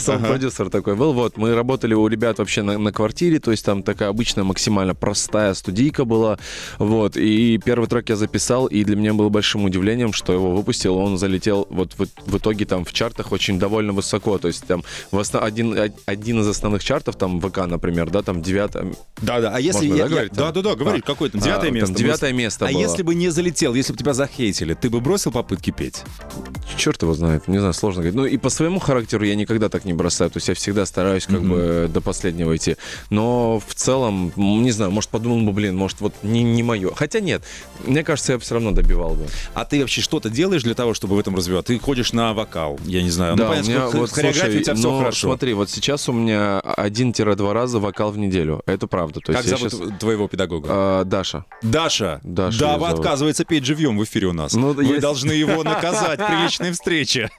Саунд-продюсер 0.00 0.70
такой 0.70 0.94
был. 0.96 1.12
Вот, 1.12 1.36
мы 1.36 1.54
работали 1.54 1.94
у 1.94 2.06
ребят 2.06 2.38
вообще 2.38 2.62
на, 2.62 2.78
на 2.78 2.92
квартире, 2.92 3.38
то 3.40 3.50
есть 3.50 3.64
там 3.64 3.82
такая 3.82 4.08
обычная, 4.08 4.44
максимально 4.44 4.94
простая 4.94 5.54
студийка 5.54 6.04
была. 6.04 6.38
Вот, 6.78 7.16
и 7.16 7.58
первый 7.64 7.88
трек 7.88 8.08
я 8.10 8.16
записал, 8.16 8.66
и 8.66 8.84
для 8.84 8.96
меня 8.96 9.14
было 9.14 9.28
большим 9.28 9.64
удивлением, 9.64 10.12
что 10.12 10.32
его 10.32 10.54
выпустил. 10.54 10.96
Он 10.96 11.18
залетел 11.18 11.66
вот 11.70 11.94
в, 11.98 12.06
в 12.30 12.38
итоге 12.38 12.64
там 12.64 12.84
в 12.84 12.92
чартах 12.92 13.32
очень 13.32 13.58
довольно 13.58 13.92
высоко. 13.92 14.38
То 14.38 14.48
есть 14.48 14.64
там 14.66 14.84
в 15.10 15.18
основ- 15.18 15.42
один, 15.42 15.76
один 16.06 16.40
из 16.40 16.46
основных 16.48 16.82
чартов, 16.84 17.16
там 17.16 17.40
ВК, 17.40 17.66
например, 17.66 18.10
да, 18.10 18.22
там 18.22 18.42
девятое, 18.42 18.86
Да, 19.20 19.40
да. 19.40 19.52
А 19.54 19.60
если 19.60 19.88
Можно, 19.88 19.94
я, 19.94 20.02
да, 20.02 20.04
я- 20.04 20.08
говорить, 20.10 20.32
да, 20.32 20.52
там? 20.52 20.62
да, 20.62 20.70
да, 20.70 20.76
говори, 20.76 20.98
А. 21.00 21.06
какое 21.06 21.30
там 21.30 21.40
А, 21.40 21.44
девятое 21.44 21.66
там 21.70 21.74
место. 21.74 21.94
девятое 21.94 22.32
место 22.32 22.66
А 22.66 22.72
было. 22.72 22.80
если 22.80 23.02
бы 23.02 23.14
не 23.14 23.28
залетел, 23.30 23.74
если 23.74 23.87
бы 23.92 23.98
тебя 23.98 24.14
захейтили, 24.14 24.74
ты 24.74 24.90
бы 24.90 25.00
бросил 25.00 25.32
попытки 25.32 25.70
петь? 25.70 26.02
Черт 26.76 27.02
его 27.02 27.14
знает, 27.14 27.48
не 27.48 27.58
знаю, 27.58 27.72
сложно 27.74 28.02
говорить. 28.02 28.16
Ну 28.16 28.24
и 28.26 28.36
по 28.36 28.50
своему 28.50 28.78
характеру 28.78 29.24
я 29.24 29.34
никогда 29.34 29.68
так 29.68 29.84
не 29.84 29.92
бросаю, 29.92 30.30
то 30.30 30.36
есть 30.36 30.48
я 30.48 30.54
всегда 30.54 30.86
стараюсь 30.86 31.26
как 31.26 31.42
бы 31.42 31.90
до 31.92 32.00
последнего 32.00 32.56
идти. 32.56 32.76
Но 33.10 33.60
в 33.66 33.74
целом, 33.74 34.32
не 34.36 34.70
знаю, 34.70 34.90
может 34.90 35.10
подумал 35.10 35.46
бы, 35.46 35.52
блин, 35.52 35.76
может 35.76 36.00
вот 36.00 36.14
не, 36.22 36.42
не 36.42 36.62
мое. 36.62 36.92
Хотя 36.94 37.20
нет, 37.20 37.42
мне 37.84 38.04
кажется, 38.04 38.34
я 38.34 38.38
все 38.38 38.54
равно 38.54 38.72
добивал 38.72 39.14
бы. 39.14 39.26
А 39.54 39.64
ты 39.64 39.80
вообще 39.80 40.00
что-то 40.00 40.30
делаешь 40.30 40.62
для 40.62 40.74
того, 40.74 40.94
чтобы 40.94 41.16
в 41.16 41.18
этом 41.18 41.34
развиваться? 41.34 41.72
Ты 41.72 41.78
ходишь 41.78 42.12
на 42.12 42.34
вокал, 42.34 42.78
я 42.84 43.02
не 43.02 43.10
знаю. 43.10 43.36
да, 43.36 43.44
ну, 43.44 43.50
понятно, 43.50 43.70
у 43.70 43.74
меня 43.76 43.88
что 43.88 43.98
вот, 43.98 44.10
в 44.10 44.12
хореографии 44.12 44.50
слушай, 44.50 44.60
у 44.60 44.64
тебя 44.64 44.74
все 44.74 44.90
ну, 44.90 44.98
хорошо. 44.98 45.26
смотри, 45.28 45.54
вот 45.54 45.70
сейчас 45.70 46.08
у 46.08 46.12
меня 46.12 46.60
1-2 46.64 47.52
раза 47.52 47.78
вокал 47.78 48.10
в 48.10 48.18
неделю. 48.18 48.62
Это 48.66 48.86
правда. 48.86 49.20
То 49.20 49.32
как 49.32 49.44
есть 49.44 49.56
зовут 49.56 49.72
щас- 49.72 49.98
твоего 49.98 50.28
педагога? 50.28 50.68
А, 50.70 51.04
Даша. 51.04 51.44
Даша. 51.62 52.20
Даша 52.22 52.58
Дава 52.58 52.90
отказывается 52.90 53.44
петь 53.44 53.64
живьем 53.78 53.96
в 53.98 54.04
эфире 54.04 54.26
у 54.28 54.32
нас. 54.32 54.54
Ну, 54.54 54.72
Вы 54.72 54.84
есть- 54.84 55.00
должны 55.00 55.32
его 55.32 55.62
наказать 55.62 56.18
при 56.18 56.42
личной 56.42 56.72
встрече. 56.72 57.30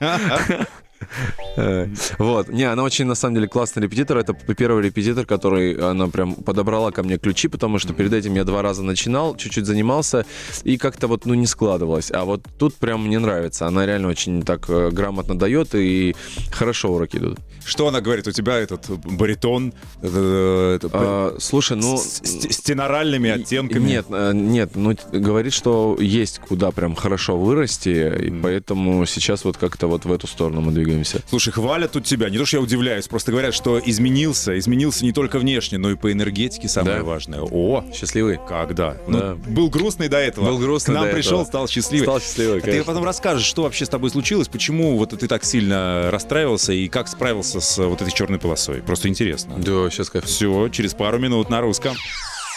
Э, 1.56 1.88
Вот. 2.18 2.48
Не, 2.48 2.64
она 2.64 2.82
очень, 2.82 3.06
на 3.06 3.14
самом 3.14 3.34
деле, 3.36 3.48
классный 3.48 3.82
репетитор. 3.82 4.18
Это 4.18 4.34
первый 4.34 4.82
репетитор, 4.82 5.26
который 5.26 5.74
она 5.74 6.08
прям 6.08 6.34
подобрала 6.34 6.90
ко 6.90 7.02
мне 7.02 7.18
ключи, 7.18 7.48
потому 7.48 7.78
что 7.78 7.92
перед 7.92 8.12
этим 8.12 8.34
я 8.34 8.44
два 8.44 8.62
раза 8.62 8.82
начинал, 8.82 9.36
чуть-чуть 9.36 9.66
занимался, 9.66 10.24
и 10.64 10.78
как-то 10.78 11.08
вот, 11.08 11.26
ну, 11.26 11.34
не 11.34 11.46
складывалось. 11.46 12.10
А 12.12 12.24
вот 12.24 12.42
тут 12.58 12.74
прям 12.74 13.06
мне 13.06 13.18
нравится. 13.18 13.66
Она 13.66 13.86
реально 13.86 14.08
очень 14.08 14.42
так 14.42 14.68
э, 14.68 14.90
грамотно 14.90 15.38
дает, 15.38 15.74
и 15.74 16.14
хорошо 16.52 16.92
уроки 16.92 17.16
идут. 17.16 17.38
Что 17.64 17.88
она 17.88 18.00
говорит? 18.00 18.26
У 18.26 18.32
тебя 18.32 18.58
этот 18.58 18.88
баритон 18.88 19.72
э, 20.02 20.78
А, 20.92 21.36
слушай, 21.38 21.76
ну... 21.76 21.96
с, 21.98 22.20
теноральными 22.62 23.30
оттенками. 23.30 23.88
Нет, 23.88 24.06
нет, 24.32 24.70
ну 24.74 24.96
говорит, 25.12 25.52
что 25.52 25.96
есть 26.00 26.38
куда 26.38 26.70
прям 26.70 26.94
хорошо 26.94 27.36
вырасти, 27.38 28.26
и 28.26 28.30
поэтому 28.30 29.06
сейчас 29.06 29.44
вот 29.44 29.56
как-то 29.56 29.86
вот 29.86 30.04
в 30.04 30.12
эту 30.12 30.26
сторону 30.26 30.60
мы 30.60 30.72
двигаемся. 30.72 30.89
Слушай, 31.28 31.52
хвалят 31.52 31.92
тут 31.92 32.04
тебя. 32.04 32.28
Не 32.30 32.38
то, 32.38 32.46
что 32.46 32.58
я 32.58 32.62
удивляюсь, 32.62 33.08
просто 33.08 33.30
говорят, 33.32 33.54
что 33.54 33.80
изменился. 33.84 34.58
Изменился 34.58 35.04
не 35.04 35.12
только 35.12 35.38
внешне, 35.38 35.78
но 35.78 35.90
и 35.90 35.94
по 35.96 36.10
энергетике 36.12 36.68
самое 36.68 36.98
Да. 36.98 37.04
важное. 37.04 37.40
О, 37.42 37.84
Счастливый? 37.94 38.38
когда? 38.48 38.96
Да. 39.08 39.36
Ну, 39.36 39.52
был 39.52 39.68
грустный 39.70 40.08
до 40.08 40.18
этого. 40.18 40.46
Был 40.46 40.58
грустный 40.58 40.94
К 40.94 40.98
нам 40.98 41.10
пришел, 41.10 41.38
этого. 41.40 41.44
стал 41.44 41.68
счастливый. 41.68 42.04
Стал 42.06 42.20
счастливый, 42.20 42.58
А 42.58 42.60
ты 42.60 42.66
конечно. 42.66 42.84
потом 42.84 43.04
расскажешь, 43.04 43.46
что 43.46 43.62
вообще 43.62 43.84
с 43.84 43.88
тобой 43.88 44.10
случилось, 44.10 44.48
почему 44.48 44.96
вот 44.98 45.10
ты 45.10 45.26
так 45.28 45.44
сильно 45.44 46.10
расстраивался 46.10 46.72
и 46.72 46.88
как 46.88 47.08
справился 47.08 47.60
с 47.60 47.78
вот 47.78 48.00
этой 48.02 48.12
черной 48.12 48.38
полосой. 48.38 48.82
Просто 48.82 49.08
интересно. 49.08 49.54
Да, 49.58 49.88
сейчас 49.90 50.10
кайф. 50.10 50.24
Все, 50.24 50.68
через 50.68 50.94
пару 50.94 51.18
минут 51.18 51.50
на 51.50 51.60
русском. 51.60 51.94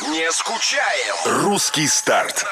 Не 0.01 0.31
скучаем. 0.31 1.43
Русский 1.45 1.87
старт. 1.87 2.43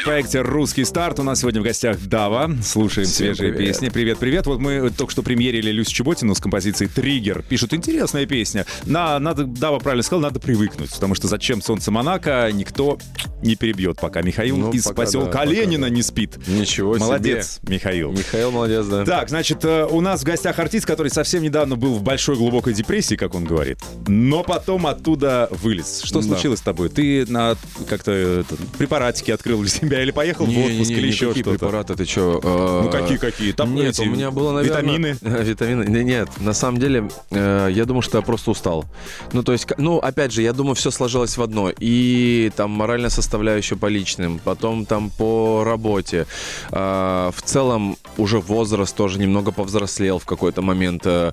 В 0.00 0.04
проекте 0.04 0.40
«Русский 0.40 0.84
старт» 0.84 1.18
у 1.20 1.22
нас 1.22 1.40
сегодня 1.40 1.60
в 1.60 1.64
гостях 1.64 1.98
Дава. 2.00 2.50
Слушаем 2.64 3.06
Всем 3.06 3.34
свежие 3.34 3.52
привет. 3.52 3.68
песни. 3.74 3.88
Привет, 3.90 4.18
привет. 4.18 4.46
Вот 4.46 4.60
мы 4.60 4.88
только 4.90 5.12
что 5.12 5.22
премьерили 5.22 5.70
Люсю 5.70 5.92
Чеботину 5.92 6.34
с 6.34 6.40
композицией 6.40 6.90
«Триггер». 6.90 7.42
Пишут, 7.42 7.74
интересная 7.74 8.24
песня. 8.24 8.64
На, 8.86 9.18
надо, 9.18 9.44
Дава 9.44 9.78
правильно 9.78 10.02
сказал, 10.02 10.20
надо 10.22 10.40
привыкнуть. 10.40 10.90
Потому 10.90 11.14
что 11.14 11.28
зачем 11.28 11.60
«Солнце 11.60 11.90
Монако» 11.90 12.48
никто 12.52 12.98
не 13.42 13.56
перебьет, 13.56 13.98
пока 14.00 14.22
Михаил 14.22 14.56
Ну, 14.56 14.70
из 14.70 14.84
пока 14.84 15.02
поселка 15.02 15.26
да, 15.26 15.32
пока 15.32 15.44
Ленина 15.46 15.88
да. 15.88 15.94
не 15.94 16.02
спит. 16.02 16.38
Ничего 16.46 16.96
себе. 16.96 17.06
Молодец, 17.06 17.58
Михаил. 17.62 18.12
Михаил 18.12 18.50
молодец, 18.52 18.86
да. 18.86 19.04
Так, 19.04 19.28
значит, 19.28 19.64
э, 19.64 19.86
у 19.86 20.00
нас 20.00 20.20
в 20.22 20.24
гостях 20.24 20.58
артист, 20.58 20.86
который 20.86 21.08
совсем 21.08 21.42
недавно 21.42 21.76
был 21.76 21.94
в 21.96 22.02
большой 22.02 22.36
глубокой 22.36 22.72
депрессии, 22.74 23.16
как 23.16 23.34
он 23.34 23.44
говорит, 23.44 23.78
но 24.06 24.42
потом 24.42 24.86
оттуда 24.86 25.48
вылез. 25.50 26.02
Что 26.04 26.20
Да. 26.20 26.26
случилось 26.28 26.58
с 26.60 26.62
тобой? 26.62 26.79
Такой? 26.88 26.88
Ты 27.24 27.30
на 27.30 27.56
как-то 27.88 28.44
препаратики 28.78 29.30
открыл 29.30 29.60
для 29.60 29.68
себя 29.68 30.02
или 30.02 30.10
поехал 30.10 30.46
в 30.46 30.48
отпуск 30.58 30.90
или 30.90 31.06
еще 31.06 31.32
что-то? 31.32 31.50
препараты, 31.50 31.94
ты 31.94 32.04
что? 32.04 32.40
Ну 32.84 32.90
какие-какие? 32.90 33.52
Там 33.52 33.74
Нет, 33.74 33.98
эти 33.98 34.02
у 34.02 34.10
меня 34.10 34.30
было, 34.30 34.52
наверное... 34.52 34.80
Витамины? 34.82 35.18
Витамины? 35.42 35.84
Не- 35.84 36.04
Нет, 36.04 36.28
на 36.40 36.52
самом 36.52 36.80
деле, 36.80 37.08
э, 37.30 37.68
я 37.72 37.84
думаю, 37.84 38.02
что 38.02 38.18
я 38.18 38.22
просто 38.22 38.50
устал. 38.50 38.84
Ну, 39.32 39.42
то 39.42 39.52
есть, 39.52 39.66
ну, 39.78 39.98
опять 39.98 40.32
же, 40.32 40.42
я 40.42 40.52
думаю, 40.52 40.74
все 40.74 40.90
сложилось 40.90 41.36
в 41.36 41.42
одно. 41.42 41.70
И 41.78 42.50
там 42.56 42.70
моральная 42.70 43.10
составляющая 43.10 43.76
по 43.76 43.86
личным, 43.86 44.40
потом 44.42 44.86
там 44.86 45.10
по 45.10 45.64
работе. 45.64 46.26
А, 46.70 47.30
в 47.32 47.42
целом, 47.42 47.96
уже 48.16 48.38
возраст 48.40 48.94
тоже 48.96 49.18
немного 49.18 49.52
повзрослел 49.52 50.18
в 50.18 50.26
какой-то 50.26 50.62
момент. 50.62 51.02
Э, 51.04 51.32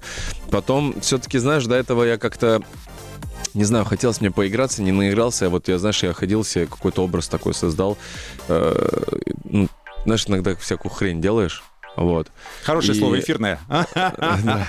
Потом, 0.50 0.96
все-таки, 1.02 1.40
знаешь, 1.40 1.66
до 1.66 1.76
этого 1.76 2.04
я 2.04 2.18
как-то 2.18 2.62
не 3.54 3.64
знаю, 3.64 3.86
хотелось 3.86 4.22
мне 4.22 4.32
поиграться, 4.32 4.82
не 4.82 4.92
наигрался. 4.92 5.48
А 5.48 5.50
Вот 5.50 5.68
я, 5.68 5.78
знаешь, 5.80 6.04
я 6.04 6.14
ходил 6.14 6.44
себе, 6.44 6.66
какой-то 6.68 7.04
образ 7.04 7.28
такой 7.28 7.54
создал. 7.54 7.98
Э, 8.48 8.76
ну, 9.44 9.68
знаешь, 10.06 10.26
иногда 10.28 10.56
всякую 10.56 10.92
хрень 10.92 11.22
делаешь. 11.22 11.64
Вот. 11.96 12.28
Хорошее 12.64 12.96
И- 12.96 13.00
слово 13.00 13.20
эфирное. 13.20 13.60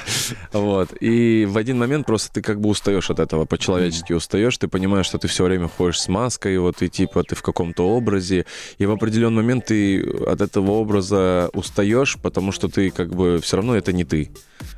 Вот. 0.52 0.90
И 1.00 1.46
в 1.48 1.56
один 1.58 1.78
момент 1.78 2.06
просто 2.06 2.32
ты 2.32 2.42
как 2.42 2.60
бы 2.60 2.68
устаешь 2.70 3.10
от 3.10 3.18
этого, 3.18 3.44
по-человечески 3.44 4.12
устаешь, 4.14 4.56
ты 4.56 4.66
понимаешь, 4.68 5.06
что 5.06 5.18
ты 5.18 5.28
все 5.28 5.44
время 5.44 5.68
ходишь 5.68 6.00
с 6.00 6.08
маской, 6.08 6.56
вот, 6.58 6.80
и 6.82 6.88
типа 6.88 7.22
ты 7.24 7.34
в 7.34 7.42
каком-то 7.42 7.86
образе, 7.88 8.46
и 8.78 8.86
в 8.86 8.90
определенный 8.92 9.42
момент 9.42 9.66
ты 9.66 10.00
от 10.26 10.40
этого 10.40 10.70
образа 10.72 11.50
устаешь, 11.52 12.16
потому 12.22 12.50
что 12.52 12.68
ты 12.68 12.90
как 12.90 13.14
бы 13.14 13.40
все 13.42 13.56
равно 13.56 13.76
это 13.76 13.92
не 13.92 14.04
ты. 14.04 14.30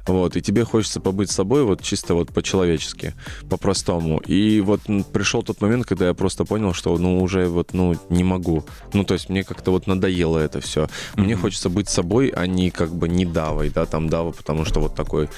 Вот, 0.07 0.37
и 0.37 0.43
тебе 0.43 0.65
хочется 0.65 1.01
побыть 1.01 1.31
собой 1.31 1.65
вот 1.65 1.83
чисто 1.83 2.15
вот 2.15 2.33
по-человечески, 2.33 3.15
по-простому. 3.49 4.19
И 4.19 4.61
вот 4.61 4.81
пришел 5.13 5.43
тот 5.43 5.61
момент, 5.61 5.87
когда 5.87 6.09
я 6.09 6.15
просто 6.15 6.45
понял, 6.45 6.73
что 6.73 6.97
ну 6.99 7.21
уже 7.23 7.47
вот 7.47 7.73
ну 7.73 7.97
не 8.09 8.25
могу. 8.25 8.65
Ну 8.93 9.05
то 9.05 9.15
есть 9.15 9.29
мне 9.29 9.45
как-то 9.45 9.71
вот 9.71 9.87
надоело 9.87 10.39
это 10.39 10.61
все. 10.61 10.89
Мне 11.17 11.37
хочется 11.37 11.69
быть 11.69 11.89
собой, 11.89 12.29
а 12.29 12.47
не 12.47 12.71
как 12.71 12.95
бы 12.95 13.09
не 13.09 13.25
давой, 13.25 13.71
да, 13.71 13.87
там 13.87 14.09
дава, 14.09 14.33
потому 14.33 14.65
что 14.65 14.81
вот 14.81 14.95
такой. 14.95 15.29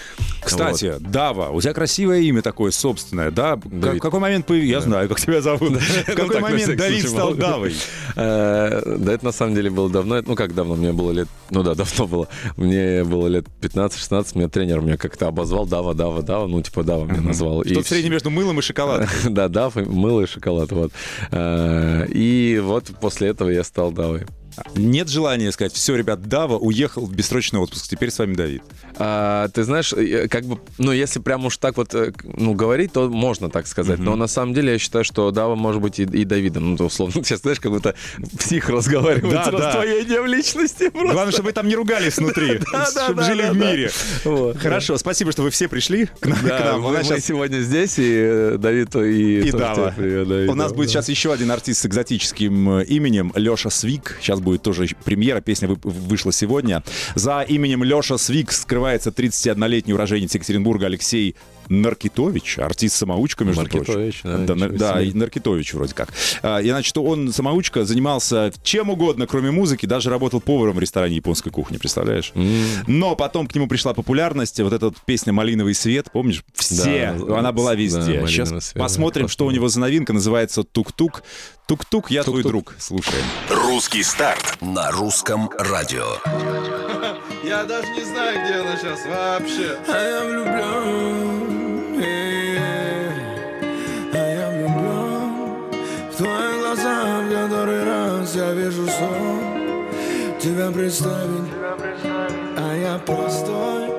Кстати, 0.43 0.95
Дава, 1.01 1.49
у 1.51 1.61
тебя 1.61 1.75
красивое 1.75 2.21
имя 2.21 2.43
такое 2.43 2.71
собственное, 2.71 3.31
да? 3.31 3.57
Как- 3.57 3.81
Давид. 3.81 3.99
В 4.01 4.03
какой 4.03 4.21
момент 4.21 4.47
появился? 4.47 4.73
Я 4.73 4.81
знаю, 4.81 5.09
как 5.09 5.21
тебя 5.21 5.41
зовут. 5.43 5.73
В 5.81 6.09
Ну, 6.09 6.15
какой 6.15 6.35
на 6.37 6.41
момент 6.41 6.77
Давид 6.77 7.09
стал. 7.09 7.35
Давой? 7.35 7.75
Э, 8.17 8.97
Да, 8.99 9.13
это 9.13 9.25
на 9.25 9.33
самом 9.33 9.55
деле 9.55 9.71
было 9.71 9.89
давно. 9.91 10.23
Ну, 10.25 10.35
как 10.37 10.55
давно? 10.55 10.75
Мне 10.75 10.93
было 10.93 11.11
лет... 11.13 11.29
Ну 11.51 11.63
да, 11.63 11.75
давно 11.75 12.07
было. 12.07 12.29
Мне 12.57 13.05
было 13.05 13.27
лет 13.29 13.47
15-16. 13.61 14.32
Меня 14.35 14.49
тренер 14.49 14.81
меня 14.81 14.97
как-то 14.97 15.29
обозвал. 15.29 15.67
Дава, 15.67 15.95
Дава, 15.95 16.23
Дава. 16.23 16.47
Ну, 16.47 16.61
типа 16.63 16.83
Дава 16.85 17.05
меня 17.05 17.21
назвал. 17.21 17.63
И 17.63 17.73
Что-то 17.73 17.89
среднее 17.89 18.11
между 18.11 18.31
мылом 18.31 18.59
и 18.59 18.63
шоколадом. 18.63 19.09
Да, 19.31 19.49
Дав, 19.49 19.75
мыло 19.77 20.23
и 20.23 20.27
шоколад. 20.27 20.73
Вот. 20.73 20.93
Э, 21.31 22.07
И 22.09 22.61
вот 22.63 22.91
после 23.01 23.29
этого 23.29 23.49
я 23.51 23.65
стал 23.65 23.93
Давой. 23.93 24.23
Нет 24.75 25.09
желания 25.09 25.53
сказать, 25.53 25.73
все, 25.73 25.95
ребят, 25.97 26.23
Дава 26.23 26.57
уехал 26.59 27.07
в 27.07 27.15
бессрочный 27.15 27.61
отпуск, 27.61 27.89
теперь 27.89 28.11
с 28.11 28.19
вами 28.19 28.35
Давид. 28.35 28.63
А, 28.97 29.49
ты 29.49 29.65
знаешь, 29.65 29.93
э, 29.93 30.29
как 30.29 30.45
бы, 30.45 30.59
ну, 30.79 30.93
если 30.93 31.21
прям 31.21 31.47
уж 31.47 31.57
так 31.57 31.77
вот, 31.77 31.95
э, 31.95 32.13
ну, 32.25 32.55
говорить, 32.55 32.93
то 32.93 33.09
можно 33.09 33.49
так 33.51 33.67
сказать. 33.67 33.99
Но 33.99 34.17
на 34.17 34.27
самом 34.27 34.55
деле 34.55 34.73
я 34.73 34.79
считаю, 34.79 35.05
что 35.05 35.31
Дава 35.31 35.55
может 35.55 35.81
быть 35.81 35.99
и, 35.99 36.03
и 36.03 36.25
Давидом. 36.25 36.73
Ну, 36.73 36.77
то 36.77 36.85
условно, 36.85 37.15
сейчас, 37.25 37.41
знаешь, 37.41 37.61
как 37.61 37.73
будто 37.73 37.95
псих 38.39 38.69
разговаривает 38.69 39.33
Да, 39.33 39.45
с 39.49 39.51
да. 39.51 39.59
раздвоением 39.59 40.27
личности. 40.27 40.91
просто. 40.91 41.13
Главное, 41.13 41.33
чтобы 41.33 41.47
вы 41.47 41.53
там 41.53 41.69
не 41.69 41.75
ругались 41.75 42.19
внутри, 42.19 42.61
чтобы 42.91 43.23
жили 43.25 43.49
в 43.51 43.57
мире. 43.57 43.91
Хорошо, 44.59 44.97
спасибо, 44.99 45.33
что 45.33 45.43
вы 45.43 45.51
все 45.51 45.69
пришли 45.69 46.07
к 46.21 46.27
нам. 46.27 46.83
мы, 46.83 47.21
сегодня 47.21 47.61
здесь, 47.61 47.99
и 47.99 48.13
э, 48.15 48.57
Давид, 48.59 48.95
и... 48.97 49.41
И 49.49 49.53
Дава. 49.53 49.95
У 49.99 50.55
нас 50.55 50.73
будет 50.73 50.91
сейчас 50.91 51.09
еще 51.09 51.33
один 51.33 51.51
артист 51.51 51.83
с 51.83 51.87
экзотическим 51.87 52.81
именем 52.81 53.33
Леша 53.35 53.71
Свик. 53.71 54.19
Сейчас 54.21 54.41
будет 54.43 54.63
тоже 54.63 54.87
премьера, 55.05 55.41
песня 55.41 55.69
вы- 55.69 55.79
вышла 55.83 56.33
сегодня. 56.33 56.83
За 57.15 57.41
именем 57.43 57.85
Леша 57.85 58.19
Свик 58.19 58.53
скрывается 58.53 59.11
31-летний 59.11 59.95
уроженец 59.95 60.35
Екатеринбурга 60.35 60.87
Алексей 60.87 61.37
Наркитович, 61.69 62.59
артист-самоучка, 62.59 63.45
между 63.45 63.63
Наркитович, 63.63 64.23
прочим. 64.23 64.47
да, 64.47 64.55
да, 64.55 64.69
да, 64.69 65.03
и 65.03 65.13
Наркитович 65.13 65.75
вроде 65.75 65.95
как. 65.95 66.13
А, 66.43 66.59
И 66.61 66.69
значит, 66.71 66.97
он 66.99 67.33
самоучка, 67.33 67.85
занимался 67.85 68.53
чем 68.63 68.91
угодно, 68.91 69.27
кроме 69.27 69.51
музыки, 69.51 69.87
даже 69.87 70.11
работал 70.11 70.41
поваром 70.41 70.77
в 70.77 70.79
ресторане 70.81 71.17
японской 71.17 71.51
кухни, 71.51 71.77
представляешь? 71.79 72.33
Но 72.87 73.17
потом 73.17 73.47
к 73.47 73.55
нему 73.55 73.67
пришла 73.69 73.95
популярность, 73.95 74.61
вот 74.61 74.73
эта 74.73 74.87
вот 74.87 74.97
песня 75.05 75.33
«Малиновый 75.33 75.75
свет», 75.75 76.09
помнишь? 76.13 76.45
Все, 76.55 77.15
Да, 77.19 77.39
она 77.39 77.53
была 77.53 77.71
да, 77.71 77.77
везде. 77.77 77.99
«Малиновый 78.01 78.31
Сейчас 78.31 78.49
свет», 78.49 78.75
посмотрим, 78.83 79.27
да, 79.27 79.33
что 79.33 79.47
у 79.47 79.51
него 79.51 79.69
за 79.69 79.81
новинка, 79.81 80.13
называется 80.13 80.63
«Тук-тук». 80.65 81.23
«Тук-тук, 81.67 82.11
я 82.11 82.23
твой 82.25 82.43
«Тук-тук». 82.43 82.53
друг». 82.67 82.75
Слушаем. 82.79 83.25
Русский 83.49 84.03
старт 84.03 84.59
на 84.61 84.91
русском 84.91 85.49
радио. 85.59 86.05
Я 87.45 87.65
даже 87.65 87.89
не 87.93 88.05
знаю, 88.05 88.45
где 88.45 88.55
она 88.55 88.77
сейчас 88.77 89.01
вообще. 89.05 89.77
А 89.89 89.99
я 89.99 90.25
влюблен, 90.25 91.32
Тебя 100.63 100.71
представить, 100.71 101.53
а 102.57 102.77
я 102.77 102.97
простой. 102.99 103.91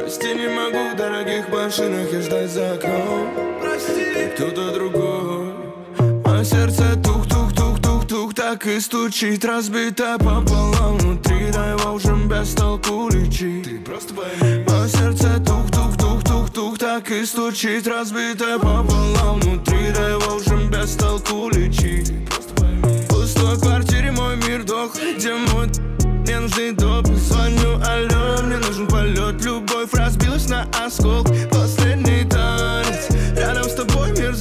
Прости, 0.00 0.34
не 0.34 0.48
могу 0.48 0.94
в 0.94 0.96
дорогих 0.96 1.46
машинах 1.50 2.10
и 2.10 2.20
ждать 2.22 2.50
за 2.50 2.72
окном. 2.72 3.28
Прости, 3.60 4.30
кто-то 4.34 4.72
другой. 4.72 5.52
Мое 6.24 6.42
сердце 6.42 6.96
тух-тух-тух-тух-тух 7.04 8.32
Так 8.32 8.66
и 8.66 8.80
стучит, 8.80 9.44
разбито 9.44 10.16
пополам 10.18 10.96
Внутри, 10.96 11.50
да 11.52 11.72
его 11.72 11.92
уже 11.92 12.14
без 12.14 12.54
толку 12.54 13.10
лечить. 13.10 13.64
Ты 13.64 13.78
просто 13.80 14.14
пойми. 14.14 14.64
Мое 14.66 14.88
сердце 14.88 15.38
тух-тух-тух-тух-тух 15.44 16.78
Так 16.78 17.10
и 17.10 17.26
стучит, 17.26 17.86
разбито 17.86 18.58
пополам 18.58 19.40
Внутри, 19.40 19.92
да 19.94 20.08
его 20.08 20.36
уже 20.36 20.66
без 20.66 20.96
толку 20.96 21.50
лечить. 21.50 22.06
Ты 22.06 22.26
просто 22.26 22.54
пойми. 22.54 23.00
В 23.02 23.08
пустой 23.08 23.60
квартире 23.60 24.12
мой 24.12 24.36
мир 24.36 24.64
дох 24.64 24.94
Где 24.94 25.34
мой 25.34 25.68
мне 26.36 26.40
нужны 26.40 26.72
допы 26.72 27.14
Звоню, 27.16 27.80
алло, 27.82 28.42
мне 28.42 28.56
нужен 28.58 28.86
полет. 28.86 29.42
Любовь 29.44 29.92
разбилась 29.92 30.48
на 30.48 30.66
осколки. 30.84 31.48
Последний 31.50 32.28
танец. 32.28 33.08
Рядом 33.36 33.64
с 33.64 33.74
тобой 33.74 34.10
мир 34.12 34.34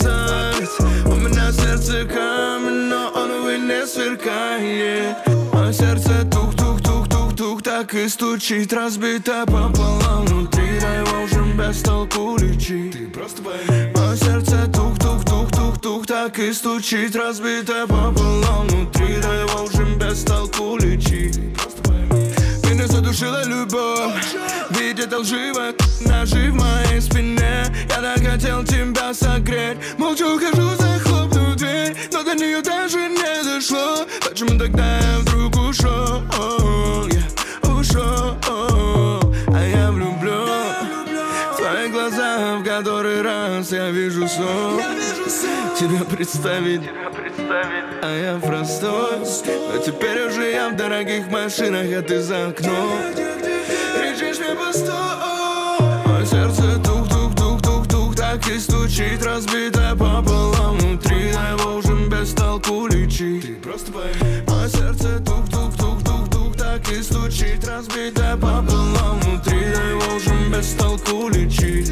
У 1.05 1.15
меня 1.15 1.51
сердце 1.51 2.05
камень 2.05 2.89
Но 2.89 3.12
он, 3.15 3.31
увы, 3.31 3.58
не 3.58 3.86
сверкает. 3.86 5.17
Мое 5.53 5.71
сердце 5.71 6.25
тух-тух-тух-тух-тух 6.31 7.62
Так 7.63 7.93
и 7.93 8.08
стучит, 8.10 8.73
разбито 8.73 9.45
пополам 9.45 10.25
Внутри, 10.25 10.79
да 10.79 10.95
его 10.95 11.23
уже 11.23 11.41
без 11.53 11.81
толку 11.81 12.38
лечить 12.38 12.91
Ты 12.91 13.12
Мое 13.95 14.15
сердце 14.15 14.67
тух-тух-тух-тух-тух 14.73 16.05
Так 16.05 16.38
и 16.39 16.53
стучит, 16.53 17.15
разбито 17.15 17.88
пополам 17.88 18.67
Внутри, 18.67 19.17
да 19.21 19.41
его 19.41 19.63
уже 19.63 19.86
без 19.95 20.23
толку 20.23 20.77
лечить 20.77 21.36
Ты 21.36 21.49
просто 21.51 21.74
меня 22.85 22.87
задушила 22.87 23.43
любовь. 23.45 24.35
Ведь 24.71 24.99
это 24.99 25.19
лживо 25.19 25.73
ножи 26.01 26.51
в 26.51 26.55
моей 26.55 27.01
спине. 27.01 27.65
Я 27.89 28.01
так 28.01 28.19
хотел 28.23 28.63
тебя 28.63 29.13
согреть. 29.13 29.77
Молча 29.97 30.23
ухожу, 30.23 30.69
захлопну 30.77 31.55
дверь. 31.55 31.95
Но 32.11 32.23
до 32.23 32.35
нее 32.35 32.61
даже 32.61 32.97
не 32.97 33.43
дошло. 33.43 34.05
Почему 34.27 34.57
тогда 34.57 34.97
я 34.99 35.19
вдруг 35.19 35.55
ушел? 35.55 36.23
Я 37.09 37.71
ушел. 37.71 38.37
А 39.47 39.63
я 39.63 39.91
влюблен 39.91 40.89
В 41.53 41.57
твои 41.57 41.89
глаза, 41.89 42.57
в 42.57 42.63
который 42.63 43.21
раз 43.21 43.71
я 43.71 43.89
вижу 43.89 44.27
сон. 44.27 44.81
Тебя 45.79 46.03
представить 46.05 46.81
а 47.49 48.17
я 48.17 48.39
простой 48.39 49.19
Но 49.19 49.77
теперь 49.77 50.27
уже 50.27 50.51
я 50.51 50.69
в 50.69 50.75
дорогих 50.75 51.27
машинах, 51.29 51.86
а 51.97 52.01
ты 52.01 52.19
за 52.19 52.47
окном. 52.47 52.99
Кричишь 53.95 54.39
мне 54.39 54.55
постой! 54.55 54.95
Мое 56.05 56.25
сердце 56.25 56.79
тух-тух-тух-тух-тух 56.84 58.15
Так 58.15 58.47
и 58.47 58.60
стучит, 58.60 59.23
разбитое 59.23 59.91
пополам 59.91 60.77
Внутри, 60.77 61.31
да 61.34 61.49
его 61.49 61.75
уже 61.75 62.10
без 62.10 62.34
толку 62.34 62.88
лечить. 62.88 63.41
Ты 63.45 63.55
просто 63.55 63.91
пойми 63.91 64.41
Мое 64.47 64.69
сердце 64.69 65.19
тух-тух-тух-тух-тух 65.19 66.58
Так 66.58 66.89
и 66.91 67.01
стучит, 67.01 67.67
разбитое 67.67 68.36
пополам 68.36 69.19
Внутри, 69.21 69.60
да 69.60 69.81
его 69.89 70.15
уже 70.15 70.49
без 70.49 70.73
толку 70.73 71.29
лечить 71.29 71.91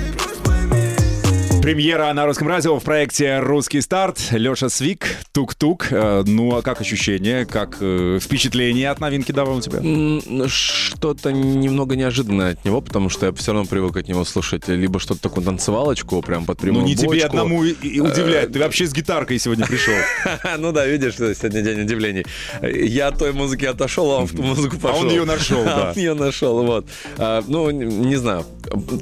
Премьера 1.64 2.12
на 2.12 2.26
русском 2.26 2.50
радио 2.50 2.78
в 2.78 2.84
проекте 2.84 3.40
«Русский 3.40 3.80
старт». 3.80 4.20
Леша 4.32 4.68
Свик, 4.68 5.08
Тук-Тук. 5.32 5.88
Э, 5.92 6.24
Ну, 6.28 6.58
а 6.58 6.62
как 6.62 6.82
ощущение, 6.82 7.46
как 7.46 7.78
э, 7.80 8.20
впечатление 8.22 8.90
от 8.90 9.00
новинки 9.00 9.32
давал 9.32 9.58
у 9.58 9.62
тебя? 9.62 9.80
Ну, 9.82 10.22
Что-то 10.50 11.32
немного 11.32 11.96
неожиданное 11.96 12.52
от 12.52 12.66
него, 12.66 12.82
потому 12.82 13.08
что 13.08 13.28
я 13.28 13.32
все 13.32 13.54
равно 13.54 13.66
привык 13.66 13.96
от 13.96 14.10
него 14.10 14.26
слушать 14.26 14.68
либо 14.68 15.00
что-то 15.00 15.22
такую 15.22 15.46
танцевалочку 15.46 16.22
прям 16.22 16.44
под 16.46 16.58
Ну, 16.58 16.64
прямую 16.64 16.86
не 16.86 16.96
тебе 16.98 17.08
бочку. 17.08 17.26
одному 17.28 17.64
и- 17.64 17.72
и 17.72 18.02
удивляет. 18.02 18.52
Ты 18.52 18.60
вообще 18.60 18.86
с 18.86 18.94
гитаркой 18.94 19.40
сегодня 19.40 19.66
пришел. 19.66 19.94
Ну 20.60 20.74
да, 20.74 20.86
видишь, 20.86 21.16
сегодня 21.16 21.62
день 21.62 21.82
удивлений. 21.84 22.26
Я 22.62 23.08
от 23.08 23.20
той 23.20 23.32
музыки 23.32 23.64
отошел, 23.64 24.12
а 24.12 24.18
он 24.18 24.26
в 24.28 24.36
ту 24.36 24.44
музыку 24.44 24.78
пошел. 24.78 25.00
он 25.04 25.10
её 25.10 25.24
нашел, 25.24 25.62
А 25.62 25.66
да. 25.66 25.90
Он 25.92 25.96
ее 25.98 26.14
нашел, 26.14 26.62
вот. 26.66 26.88
А, 27.18 27.42
Ну, 27.48 27.72
не 27.72 27.86
не 27.86 28.18
знаю. 28.18 28.46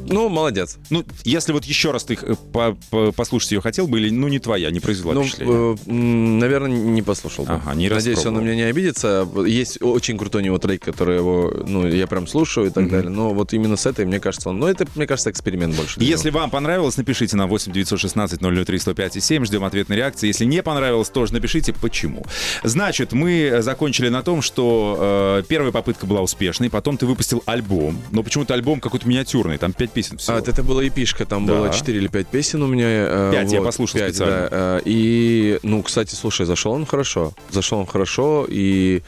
Ну, 0.07 0.29
молодец. 0.29 0.77
Ну, 0.91 1.03
если 1.23 1.53
вот 1.53 1.65
еще 1.65 1.89
раз 1.91 2.03
ты 2.03 2.17
э, 2.21 2.35
по- 2.51 2.77
по- 2.89 3.11
послушать 3.11 3.51
ее 3.51 3.61
хотел 3.61 3.87
бы, 3.87 3.99
или, 3.99 4.09
ну, 4.09 4.27
не 4.27 4.39
твоя, 4.39 4.69
не 4.71 4.79
произвела 4.79 5.13
Ну, 5.13 5.23
впечатления? 5.23 5.77
э, 5.87 5.91
наверное, 5.91 6.69
не 6.71 7.01
послушал. 7.01 7.45
бы. 7.45 7.53
Ага, 7.53 7.73
не 7.75 7.89
Надеюсь, 7.89 8.25
он 8.25 8.35
на 8.35 8.39
меня 8.39 8.55
не 8.55 8.63
обидится. 8.63 9.27
Есть 9.45 9.81
очень 9.81 10.17
крутой 10.17 10.41
у 10.41 10.45
него 10.45 10.57
трек, 10.57 10.83
который 10.83 11.17
его, 11.17 11.53
ну, 11.67 11.87
я 11.87 12.07
прям 12.07 12.27
слушаю 12.27 12.67
и 12.67 12.69
так 12.69 12.89
далее. 12.89 13.09
Но 13.09 13.33
вот 13.33 13.53
именно 13.53 13.75
с 13.77 13.85
этой, 13.85 14.05
мне 14.05 14.19
кажется, 14.19 14.49
он... 14.49 14.59
Ну, 14.59 14.67
это, 14.67 14.85
мне 14.95 15.07
кажется, 15.07 15.29
эксперимент 15.31 15.75
больше. 15.75 15.99
Если 16.01 16.29
него. 16.29 16.39
вам 16.39 16.49
понравилось, 16.49 16.97
напишите 16.97 17.35
на 17.37 17.47
8 17.47 17.71
916 17.71 18.39
003 18.39 18.79
105 18.79 19.17
и 19.17 19.21
7. 19.21 19.45
Ждем 19.45 19.63
ответной 19.63 19.97
реакции. 19.97 20.27
Если 20.27 20.45
не 20.45 20.61
понравилось, 20.63 21.09
тоже 21.09 21.33
напишите, 21.33 21.73
почему. 21.73 22.25
Значит, 22.63 23.13
мы 23.13 23.57
закончили 23.61 24.09
на 24.09 24.21
том, 24.23 24.41
что 24.41 24.97
э, 25.41 25.43
первая 25.47 25.71
попытка 25.71 26.05
была 26.05 26.21
успешной, 26.21 26.69
потом 26.69 26.97
ты 26.97 27.05
выпустил 27.05 27.43
альбом. 27.45 27.97
Но 28.11 28.23
почему-то 28.23 28.53
альбом 28.53 28.79
какой-то 28.79 29.07
миниатюрный, 29.07 29.57
там 29.57 29.73
5 29.73 29.91
песен 29.91 30.17
всего. 30.17 30.37
А, 30.37 30.39
это 30.39 30.63
была 30.63 30.87
эпишка, 30.87 31.25
там 31.25 31.45
Да. 31.45 31.53
было 31.53 31.69
4 31.73 31.97
или 31.97 32.07
5 32.07 32.27
песен 32.27 32.40
у 32.65 32.67
меня. 32.67 32.85
э, 32.87 33.29
Пять, 33.31 33.51
я 33.51 33.59
вот, 33.59 33.65
послушал 33.67 33.99
пять, 33.99 34.15
специально. 34.15 34.49
да, 34.49 34.77
э, 34.77 34.81
И, 34.85 35.59
ну, 35.63 35.81
кстати, 35.83 36.15
слушай, 36.15 36.45
зашел 36.45 36.71
он 36.73 36.85
хорошо. 36.85 37.33
Зашел 37.49 37.79
он 37.79 37.85
хорошо, 37.85 38.45
и... 38.49 39.01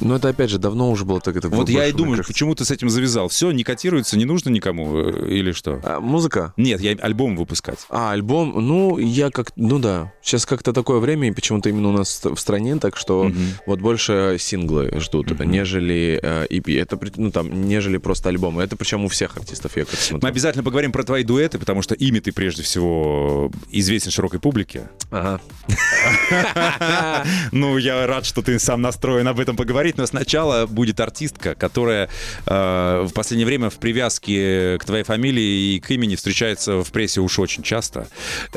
Ну, 0.00 0.14
это, 0.14 0.28
опять 0.28 0.50
же, 0.50 0.58
давно 0.58 0.90
уже 0.90 1.04
было 1.04 1.20
так. 1.20 1.36
Это 1.36 1.48
вот 1.48 1.68
я 1.68 1.86
и 1.86 1.92
думаю, 1.92 2.16
кажется. 2.16 2.32
почему 2.32 2.54
ты 2.54 2.64
с 2.64 2.70
этим 2.70 2.90
завязал. 2.90 3.28
Все, 3.28 3.50
не 3.50 3.64
котируется, 3.64 4.16
не 4.16 4.24
нужно 4.24 4.50
никому 4.50 4.98
э, 4.98 5.28
или 5.30 5.52
что? 5.52 5.80
А, 5.82 6.00
музыка? 6.00 6.52
Нет, 6.56 6.80
я 6.80 6.92
альбом 7.00 7.36
выпускать. 7.36 7.78
А, 7.90 8.12
альбом, 8.12 8.54
ну, 8.56 8.98
я 8.98 9.30
как, 9.30 9.52
ну 9.56 9.78
да, 9.78 10.12
сейчас 10.22 10.46
как-то 10.46 10.72
такое 10.72 10.98
время, 10.98 11.28
и 11.28 11.30
почему-то 11.32 11.68
именно 11.68 11.88
у 11.88 11.92
нас 11.92 12.20
в 12.24 12.36
стране, 12.36 12.76
так 12.76 12.96
что 12.96 13.30
вот 13.66 13.80
больше 13.80 14.36
синглы 14.38 14.92
ждут, 15.00 15.38
нежели 15.40 16.18
э, 16.22 16.46
EP, 16.50 16.80
это, 16.80 16.98
ну, 17.16 17.30
там, 17.30 17.68
нежели 17.68 17.98
просто 17.98 18.28
альбомы, 18.28 18.62
это 18.62 18.76
причем 18.76 19.04
у 19.04 19.08
всех 19.08 19.36
артистов, 19.36 19.76
я 19.76 19.84
как 19.84 19.94
Мы 19.94 20.00
смотрю. 20.00 20.28
обязательно 20.28 20.64
поговорим 20.64 20.92
про 20.92 21.02
твои 21.02 21.24
дуэты, 21.24 21.58
потому 21.58 21.82
что 21.82 21.94
ими 21.94 22.18
ты 22.20 22.32
прежде 22.32 22.62
всего 22.62 23.50
известен 23.70 24.10
широкой 24.10 24.40
публике. 24.40 24.88
Ага. 25.10 25.40
Ну, 27.52 27.76
я 27.78 28.06
рад, 28.06 28.24
что 28.24 28.42
ты 28.42 28.58
сам 28.58 28.82
настроен 28.82 29.26
об 29.28 29.40
этом 29.40 29.56
поговорить, 29.56 29.77
но 29.96 30.06
сначала 30.06 30.66
будет 30.66 31.00
артистка, 31.00 31.54
которая 31.54 32.08
э, 32.46 33.06
в 33.08 33.12
последнее 33.12 33.46
время 33.46 33.70
в 33.70 33.76
привязке 33.76 34.78
к 34.78 34.84
твоей 34.84 35.04
фамилии 35.04 35.74
и 35.74 35.80
к 35.80 35.90
имени 35.90 36.16
встречается 36.16 36.82
в 36.82 36.90
прессе 36.92 37.20
уж 37.20 37.38
очень 37.38 37.62
часто. 37.62 38.08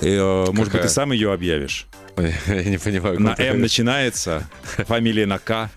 Э, 0.01 0.45
может 0.51 0.73
быть, 0.73 0.81
ты 0.81 0.89
сам 0.89 1.11
ее 1.11 1.33
объявишь? 1.33 1.87
Я 2.17 2.63
не 2.63 2.77
понимаю. 2.77 3.19
На 3.19 3.35
М 3.37 3.61
начинается, 3.61 4.47
фамилия 4.87 5.25
на 5.25 5.39
К. 5.39 5.69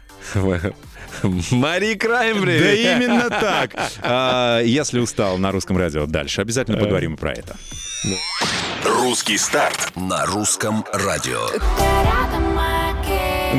Мари 1.50 1.94
Краймбри! 1.94 2.58
Да 2.58 2.72
именно 2.72 3.30
так. 3.30 3.70
А, 4.02 4.60
Если 4.60 4.98
устал 4.98 5.38
на 5.38 5.52
русском 5.52 5.76
радио 5.78 6.06
дальше, 6.06 6.40
обязательно 6.40 6.78
поговорим 6.78 7.16
про 7.16 7.32
это. 7.32 7.56
Русский 8.84 9.38
старт 9.38 9.92
на 9.96 10.26
русском 10.26 10.84
радио. 10.92 11.48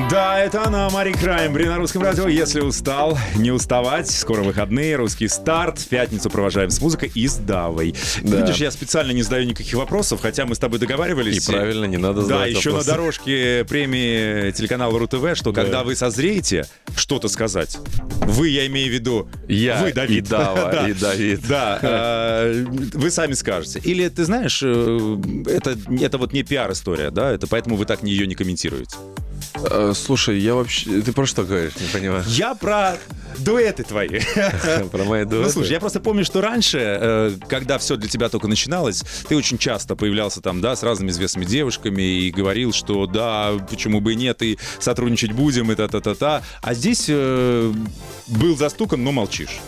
Да, 0.10 0.39
это 0.39 0.65
она, 0.65 0.89
Мари 0.89 1.13
Краймбри 1.13 1.65
на 1.65 1.77
русском 1.77 2.01
радио. 2.03 2.27
Если 2.27 2.60
устал, 2.60 3.17
не 3.36 3.51
уставать. 3.51 4.10
Скоро 4.10 4.41
выходные, 4.41 4.95
русский 4.97 5.27
старт. 5.27 5.79
В 5.79 5.88
пятницу 5.88 6.29
провожаем 6.29 6.69
с 6.69 6.81
музыкой 6.81 7.12
и 7.13 7.27
с 7.27 7.36
Давой. 7.36 7.95
Да. 8.21 8.41
Видишь, 8.41 8.58
я 8.58 8.71
специально 8.71 9.12
не 9.12 9.21
задаю 9.23 9.45
никаких 9.45 9.73
вопросов, 9.75 10.19
хотя 10.21 10.45
мы 10.45 10.55
с 10.55 10.60
тобой 10.60 10.79
договаривались. 10.79 11.47
И 11.47 11.51
правильно, 11.51 11.86
не 11.86 11.97
надо 11.97 12.15
Да, 12.15 12.21
задавать 12.23 12.49
еще 12.51 12.71
вопросы. 12.71 12.89
на 12.89 12.93
дорожке 12.95 13.65
премии 13.69 14.51
телеканала 14.51 14.97
РУ-ТВ, 14.99 15.36
что 15.38 15.53
когда 15.53 15.84
вы 15.84 15.95
созреете 15.95 16.65
что-то 16.95 17.27
сказать, 17.29 17.77
вы, 18.21 18.49
я 18.49 18.67
имею 18.67 18.89
в 18.89 18.93
виду, 18.93 19.29
Я 19.47 19.81
вы, 19.81 19.93
Давид. 19.93 20.25
и 20.25 20.29
Дава, 20.29 20.71
Да. 20.71 20.89
и 20.89 20.93
Давид. 20.93 21.39
Да, 21.47 21.79
э, 21.81 22.65
вы 22.93 23.10
сами 23.12 23.34
скажете. 23.34 23.79
Или, 23.84 24.10
ты 24.10 24.25
знаешь, 24.25 24.62
э, 24.63 25.17
это, 25.47 25.77
это 26.01 26.17
вот 26.17 26.34
не 26.34 26.43
пиар-история, 26.43 27.12
да, 27.12 27.31
это 27.31 27.47
поэтому 27.47 27.75
вы 27.77 27.86
так 27.86 28.03
ее 28.03 28.27
не 28.27 28.36
комментируете. 28.36 28.95
Э, 29.69 29.93
Слушай, 29.95 30.39
я 30.39 30.56
вообще... 30.56 31.01
Ты 31.01 31.12
про 31.13 31.25
что 31.25 31.43
говоришь? 31.43 31.73
Не 31.80 31.88
понимаю. 31.88 32.23
Я 32.28 32.56
про 32.56 32.97
дуэты 33.39 33.84
твои. 33.84 34.08
Про 34.91 35.04
мои 35.04 35.23
Ну, 35.25 35.30
дуэты? 35.32 35.49
слушай, 35.51 35.71
я 35.73 35.80
просто 35.80 35.99
помню, 35.99 36.23
что 36.23 36.39
раньше, 36.41 36.78
э, 36.80 37.32
когда 37.49 37.78
все 37.78 37.97
для 37.97 38.08
тебя 38.10 38.30
только 38.30 38.47
начиналось, 38.47 39.04
ты 39.28 39.36
очень 39.36 39.58
часто 39.58 39.95
появлялся 39.95 40.41
там, 40.41 40.62
да, 40.62 40.75
с 40.75 40.84
разными 40.84 41.10
известными 41.12 41.45
девушками 41.45 42.01
и 42.01 42.32
говорил, 42.32 42.71
что 42.71 43.06
да, 43.08 43.51
почему 43.69 43.99
бы 43.99 44.13
и 44.13 44.15
нет, 44.15 44.41
и 44.41 44.58
сотрудничать 44.80 45.34
будем, 45.34 45.71
и 45.71 45.75
та-та-та-та. 45.75 46.43
А 46.62 46.73
здесь 46.73 47.06
э, 47.10 47.73
был 48.28 48.56
застукан, 48.58 49.04
но 49.04 49.12
молчишь. 49.12 49.60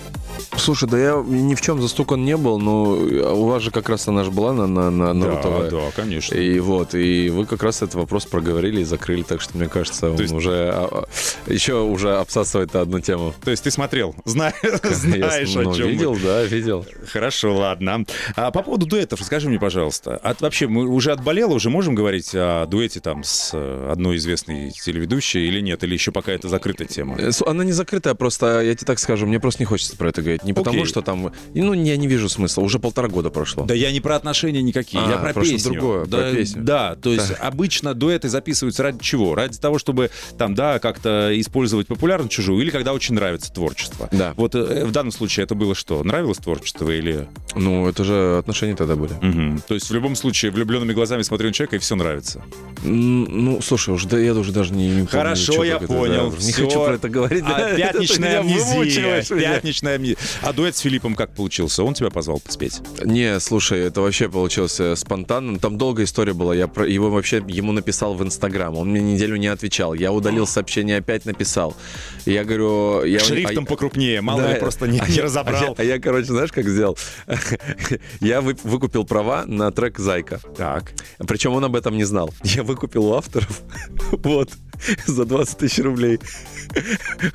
Слушай, 0.58 0.89
да 0.89 0.97
я 0.97 1.23
ни 1.26 1.56
в 1.56 1.62
чем 1.62 1.82
застукан 1.82 2.23
не 2.26 2.36
был, 2.38 2.60
но 2.60 2.91
у 2.93 3.45
вас 3.47 3.63
же 3.63 3.71
как 3.71 3.89
раз 3.89 4.08
она 4.08 4.23
же 4.23 4.32
была 4.32 4.54
на, 4.54 4.67
на, 4.67 4.89
на, 4.91 5.13
на 5.13 5.26
да, 5.26 5.32
РУ-ТВ. 5.32 5.71
да, 5.71 5.91
конечно. 5.95 6.36
И 6.36 6.60
вот, 6.60 6.93
и 6.95 7.30
вы 7.30 7.45
как 7.45 7.63
раз 7.63 7.82
этот 7.82 7.95
вопрос 7.95 8.26
проговорили 8.26 8.82
и 8.82 8.84
закрыли, 8.84 9.23
так 9.23 9.41
что, 9.41 9.58
мне 9.58 9.67
кажется, 9.67 10.10
он 10.12 10.17
есть- 10.19 10.34
уже 10.34 10.71
а, 10.73 11.06
а, 11.47 11.52
еще 11.52 11.82
уже 11.82 12.15
обсасывает 12.17 12.76
одну 12.76 13.00
тему. 13.00 13.34
То 13.43 13.52
есть 13.52 13.63
ты 13.63 13.71
смотрел, 13.71 14.15
знаешь, 14.26 15.54
ну, 15.56 15.71
о 15.71 15.73
чем 15.76 15.86
мы. 15.88 15.91
видел, 15.91 16.17
да, 16.23 16.43
видел. 16.43 16.86
Хорошо, 17.12 17.56
ладно. 17.56 18.06
А 18.36 18.52
по 18.52 18.63
поводу 18.63 18.86
дуэтов, 18.86 19.19
расскажи 19.21 19.50
мне, 19.50 19.60
пожалуйста. 19.60 20.17
От, 20.17 20.41
вообще, 20.41 20.67
мы 20.67 20.88
уже 20.88 21.12
отболело, 21.12 21.54
уже 21.54 21.69
можем 21.69 21.95
говорить 21.95 22.32
о 22.34 22.65
дуэте 22.65 23.00
там 23.00 23.23
с 23.23 23.52
э, 23.54 23.89
одной 23.91 24.17
известной 24.17 24.71
телеведущей 24.71 25.47
или 25.47 25.62
нет? 25.62 25.84
Или 25.84 25.93
еще 25.93 26.12
пока 26.12 26.32
это 26.32 26.47
закрытая 26.50 26.88
тема? 26.88 27.15
Э, 27.17 27.32
Она 27.45 27.63
не 27.63 27.71
закрытая, 27.71 28.13
просто, 28.15 28.62
я 28.62 28.76
тебе 28.76 28.86
так 28.86 29.00
скажу, 29.00 29.26
мне 29.26 29.39
просто 29.39 29.62
не 29.62 29.65
хочется 29.65 29.95
про 29.95 30.10
это 30.10 30.21
говорить. 30.27 30.43
Не 30.43 30.53
потому, 30.53 30.85
что 30.85 31.01
там, 31.01 31.31
ну, 31.53 31.73
я 31.73 31.97
не 31.97 32.07
вижу 32.07 32.29
смысла, 32.29 32.61
уже 32.61 32.79
полтора 32.79 33.07
года 33.07 33.29
прошло. 33.29 33.65
Да 33.65 33.73
я 33.73 33.91
не 33.91 33.99
про 34.01 34.15
отношения 34.15 34.61
никакие, 34.61 35.03
А, 35.03 35.09
я 35.09 35.17
про 35.17 35.33
песню. 35.33 35.71
другое, 35.73 36.05
да, 36.05 36.17
про 36.17 36.31
песню. 36.31 36.63
Да, 36.63 36.95
то 36.95 37.11
есть 37.11 37.33
обычно 37.39 37.93
дуэты 37.93 38.29
записываются 38.29 38.83
ради 38.83 38.99
чего? 38.99 39.35
Ради 39.35 39.57
того, 39.57 39.79
чтобы 39.79 40.09
там, 40.37 40.55
да, 40.55 40.79
как-то 40.79 41.31
использовать 41.39 41.87
популярность 41.87 42.31
чужую, 42.31 42.61
или 42.61 42.69
когда 42.69 42.93
очень 42.93 43.15
нравится 43.15 43.51
творчество. 43.51 44.09
Да. 44.11 44.33
Вот 44.37 44.55
э, 44.55 44.85
в 44.85 44.91
данном 44.91 45.11
случае 45.11 45.43
это 45.45 45.55
было 45.55 45.75
что? 45.75 46.03
Нравилось 46.03 46.37
творчество 46.37 46.89
или... 46.89 47.27
Ну, 47.55 47.87
это 47.87 48.03
же 48.03 48.37
отношения 48.39 48.75
тогда 48.75 48.95
были. 48.95 49.13
Мгм. 49.21 49.61
То 49.67 49.73
есть 49.73 49.89
в 49.89 49.93
любом 49.93 50.15
случае 50.15 50.51
влюбленными 50.51 50.93
глазами 50.93 51.21
смотрю 51.21 51.47
на 51.47 51.53
человека 51.53 51.75
и 51.77 51.79
все 51.79 51.95
нравится. 51.95 52.43
Ну, 52.83 53.59
слушай, 53.61 53.93
уже, 53.93 54.07
да, 54.07 54.19
я 54.19 54.33
уже 54.33 54.51
даже 54.51 54.73
не, 54.73 54.87
не 54.87 54.91
помню, 54.93 55.07
Хорошо, 55.09 55.53
чё, 55.53 55.63
я 55.63 55.73
как 55.75 55.83
это, 55.83 55.93
понял. 55.93 56.31
да. 56.31 56.45
Не 56.45 56.51
хочу 56.51 56.83
про 56.85 56.93
это 56.93 57.09
говорить. 57.09 57.43
А, 57.47 57.57
да, 57.57 57.75
пятничная 57.75 58.39
амнезия. 58.39 59.23
Пятничная 59.23 59.95
амнезия. 59.95 60.16
А 60.41 60.53
дуэт 60.53 60.75
с 60.75 60.80
Филиппом 60.80 61.15
как 61.15 61.34
получился? 61.34 61.84
Он 61.84 61.93
тебя 61.93 62.10
позвал 62.10 62.39
поспеть? 62.39 62.82
Не, 63.03 63.39
слушай, 63.39 63.80
это 63.80 64.01
вообще 64.01 64.30
получилось 64.30 64.80
спонтанно. 64.95 65.60
Там 65.60 65.77
долгая 65.77 66.06
история 66.06 66.34
была. 66.34 66.56
Я 66.56 66.67
про 66.67 66.88
его 66.88 67.10
вообще 67.10 67.43
ему 67.47 67.71
написал 67.71 68.13
в 68.15 68.23
Инстаграм. 68.23 68.75
Он 68.77 68.89
мне 68.89 69.01
неделю 69.01 69.38
не 69.38 69.47
отвечал. 69.47 69.93
Я 69.93 70.12
удалил 70.12 70.47
сообщение, 70.47 70.97
опять 70.97 71.25
написал. 71.25 71.75
Я 72.25 72.43
говорю... 72.43 73.03
Я, 73.03 73.19
Шрифтом 73.19 73.63
а- 73.63 73.67
покрупнее, 73.67 74.21
мало 74.21 74.41
Да. 74.41 74.53
ли 74.53 74.60
просто 74.60 74.88
не, 74.88 74.99
А 75.01 75.08
не 75.08 75.15
я- 75.15 75.23
разобрал. 75.23 75.75
А 75.77 75.84
я, 75.84 75.93
а 75.93 75.95
я, 75.95 75.99
короче, 76.01 76.27
знаешь, 76.27 76.51
как 76.51 76.67
сделал? 76.67 76.97
Я 78.19 78.41
вы- 78.41 78.58
выкупил 78.63 79.06
права 79.06 79.45
на 79.45 79.71
трек 79.71 79.99
«Зайка». 79.99 80.39
Так. 80.58 80.93
Причем 81.27 81.53
он 81.53 81.63
об 81.65 81.75
этом 81.75 81.95
не 81.95 82.03
знал. 82.03 82.34
Я 82.43 82.63
выкупил 82.63 83.06
у 83.06 83.13
авторов, 83.13 83.62
вот, 84.23 84.51
за 85.05 85.25
20 85.25 85.57
тысяч 85.57 85.79
рублей. 85.79 86.19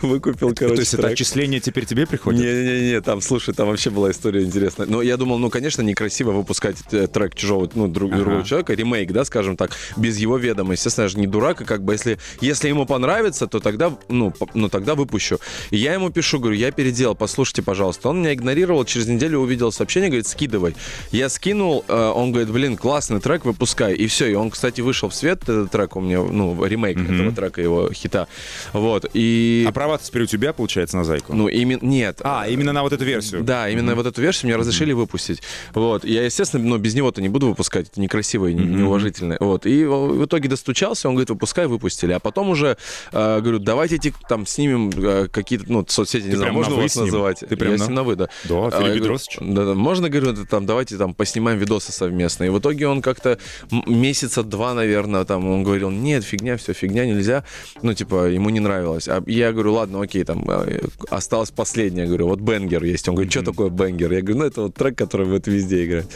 Выкупил, 0.00 0.54
короче, 0.54 0.74
То 0.74 0.80
есть 0.80 0.94
это 0.94 1.08
отчисление 1.08 1.60
теперь 1.60 1.86
тебе 1.86 2.06
приходит? 2.06 2.40
Не-не-не, 2.40 3.00
там, 3.00 3.20
слушай, 3.20 3.54
там 3.54 3.68
вообще 3.68 3.90
была 3.90 4.10
история 4.10 4.42
интересная. 4.42 4.86
Но 4.86 5.02
я 5.02 5.16
думал, 5.16 5.38
ну, 5.38 5.50
конечно, 5.50 5.82
некрасиво 5.82 6.32
выпускать 6.32 6.76
э, 6.92 7.06
трек 7.06 7.34
чужого, 7.34 7.68
ну, 7.74 7.88
друг, 7.88 8.12
Ага. 8.12 8.20
другого 8.20 8.44
человека, 8.44 8.74
ремейк, 8.74 9.12
да, 9.12 9.24
скажем 9.24 9.56
так, 9.56 9.72
без 9.96 10.18
его 10.18 10.36
ведома. 10.36 10.72
Естественно, 10.72 11.04
я 11.04 11.08
же 11.08 11.18
не 11.18 11.26
дурак, 11.26 11.60
и 11.62 11.64
как 11.64 11.82
бы, 11.84 11.94
если, 11.94 12.18
если 12.40 12.68
ему 12.68 12.86
понравится, 12.86 13.46
то 13.46 13.60
тогда, 13.60 13.96
ну, 14.08 14.32
ну, 14.54 14.68
тогда 14.68 14.94
выпущу. 14.94 15.38
И 15.70 15.76
я 15.76 15.94
ему 15.94 16.10
пишу, 16.10 16.38
говорю, 16.38 16.56
я 16.56 16.70
переделал, 16.70 17.14
послушайте, 17.14 17.62
пожалуйста. 17.62 18.08
Он 18.08 18.20
меня 18.20 18.34
игнорировал, 18.34 18.84
через 18.84 19.06
неделю 19.08 19.40
увидел 19.40 19.72
сообщение, 19.72 20.08
говорит, 20.10 20.26
скидывай. 20.26 20.74
Я 21.10 21.28
скинул, 21.28 21.84
э, 21.88 22.12
он 22.14 22.32
говорит, 22.32 22.50
блин, 22.52 22.76
классный 22.76 23.20
трек, 23.20 23.44
выпускай. 23.44 23.94
И 23.94 24.06
все, 24.06 24.26
и 24.30 24.34
он, 24.34 24.50
кстати, 24.50 24.80
вышел 24.80 25.08
в 25.08 25.14
свет, 25.14 25.42
этот 25.42 25.70
трек 25.70 25.96
у 25.96 26.00
меня, 26.00 26.22
ну, 26.22 26.64
ремейк 26.64 26.98
этого 26.98 27.31
трека, 27.34 27.60
его 27.62 27.90
хита. 27.92 28.26
Вот, 28.72 29.06
и 29.14 29.64
А 29.68 29.72
права 29.72 29.98
теперь 30.02 30.22
у 30.22 30.26
тебя, 30.26 30.52
получается, 30.52 30.96
на 30.96 31.04
зайку? 31.04 31.32
ну, 31.34 31.48
именно, 31.48 31.80
нет. 31.82 32.20
А, 32.22 32.46
именно 32.48 32.72
на 32.72 32.82
вот 32.82 32.92
эту 32.92 33.04
версию. 33.04 33.42
Да, 33.42 33.68
именно 33.68 33.94
вот 33.94 34.06
эту 34.06 34.20
версию 34.20 34.48
мне 34.48 34.56
разрешили 34.56 34.92
выпустить. 34.92 35.42
Вот. 35.74 36.04
Я, 36.04 36.24
естественно, 36.24 36.64
ну, 36.64 36.78
без 36.78 36.94
него-то 36.94 37.20
не 37.22 37.28
буду 37.28 37.48
выпускать, 37.48 37.88
это 37.88 38.00
некрасиво 38.00 38.46
и 38.46 38.54
не- 38.54 38.64
неуважительно. 38.64 39.36
Вот. 39.40 39.66
И 39.66 39.84
в 39.84 40.24
итоге 40.24 40.48
достучался, 40.48 41.08
он 41.08 41.14
говорит, 41.14 41.30
выпускай, 41.30 41.66
выпустили. 41.66 42.12
А 42.12 42.18
потом 42.20 42.50
уже 42.50 42.76
э, 43.12 43.40
говорю, 43.40 43.58
давайте 43.58 43.98
там 44.28 44.46
снимем 44.46 44.90
э, 44.96 45.28
какие-то, 45.28 45.64
ну, 45.68 45.84
соцсети, 45.88 46.26
не 46.26 46.36
знаю, 46.36 46.52
можно 46.52 46.74
вас 46.76 46.96
называть? 46.96 47.40
Ты 47.40 47.56
прям 47.56 47.72
я 47.72 47.78
на- 47.78 47.84
с 47.84 47.88
ним 47.88 47.94
на 47.96 48.02
«вы», 48.02 48.16
да. 48.16 48.28
Да, 48.44 48.66
А, 48.66 48.70
Филипп 48.70 48.96
Бедросович. 48.96 49.38
Да, 49.40 49.64
да, 49.64 49.74
можно, 49.74 50.08
говорю, 50.08 50.32
это 50.32 50.44
там, 50.46 50.66
давайте 50.66 50.96
там 50.96 51.14
поснимаем 51.14 51.58
видосы 51.58 51.92
совместно. 51.92 52.44
И 52.44 52.48
в 52.48 52.58
итоге 52.58 52.88
он 52.88 53.02
как-то 53.02 53.38
месяца 53.86 54.42
два, 54.42 54.74
наверное, 54.74 55.24
там, 55.24 55.48
он 55.48 55.62
говорил, 55.62 55.90
нет, 55.90 56.24
фигня, 56.24 56.56
все, 56.56 56.72
фигня, 56.72 57.06
нельзя. 57.06 57.21
Ну, 57.82 57.94
типа, 57.94 58.28
ему 58.28 58.50
не 58.50 58.60
нравилось. 58.60 59.08
А 59.08 59.22
я 59.26 59.52
говорю, 59.52 59.74
ладно, 59.74 60.02
окей, 60.02 60.24
там, 60.24 60.44
э, 60.48 60.80
осталось 61.10 61.50
последнее, 61.50 62.06
говорю, 62.06 62.28
вот 62.28 62.40
бенгер 62.40 62.84
есть. 62.84 63.08
Он 63.08 63.14
говорит, 63.14 63.32
что 63.32 63.42
такое 63.42 63.70
бенгер? 63.70 64.12
Я 64.12 64.20
говорю, 64.20 64.38
ну, 64.40 64.44
это 64.44 64.62
вот 64.62 64.74
трек, 64.74 64.96
который 64.96 65.26
будет 65.26 65.46
везде 65.46 65.84
играть. 65.84 66.06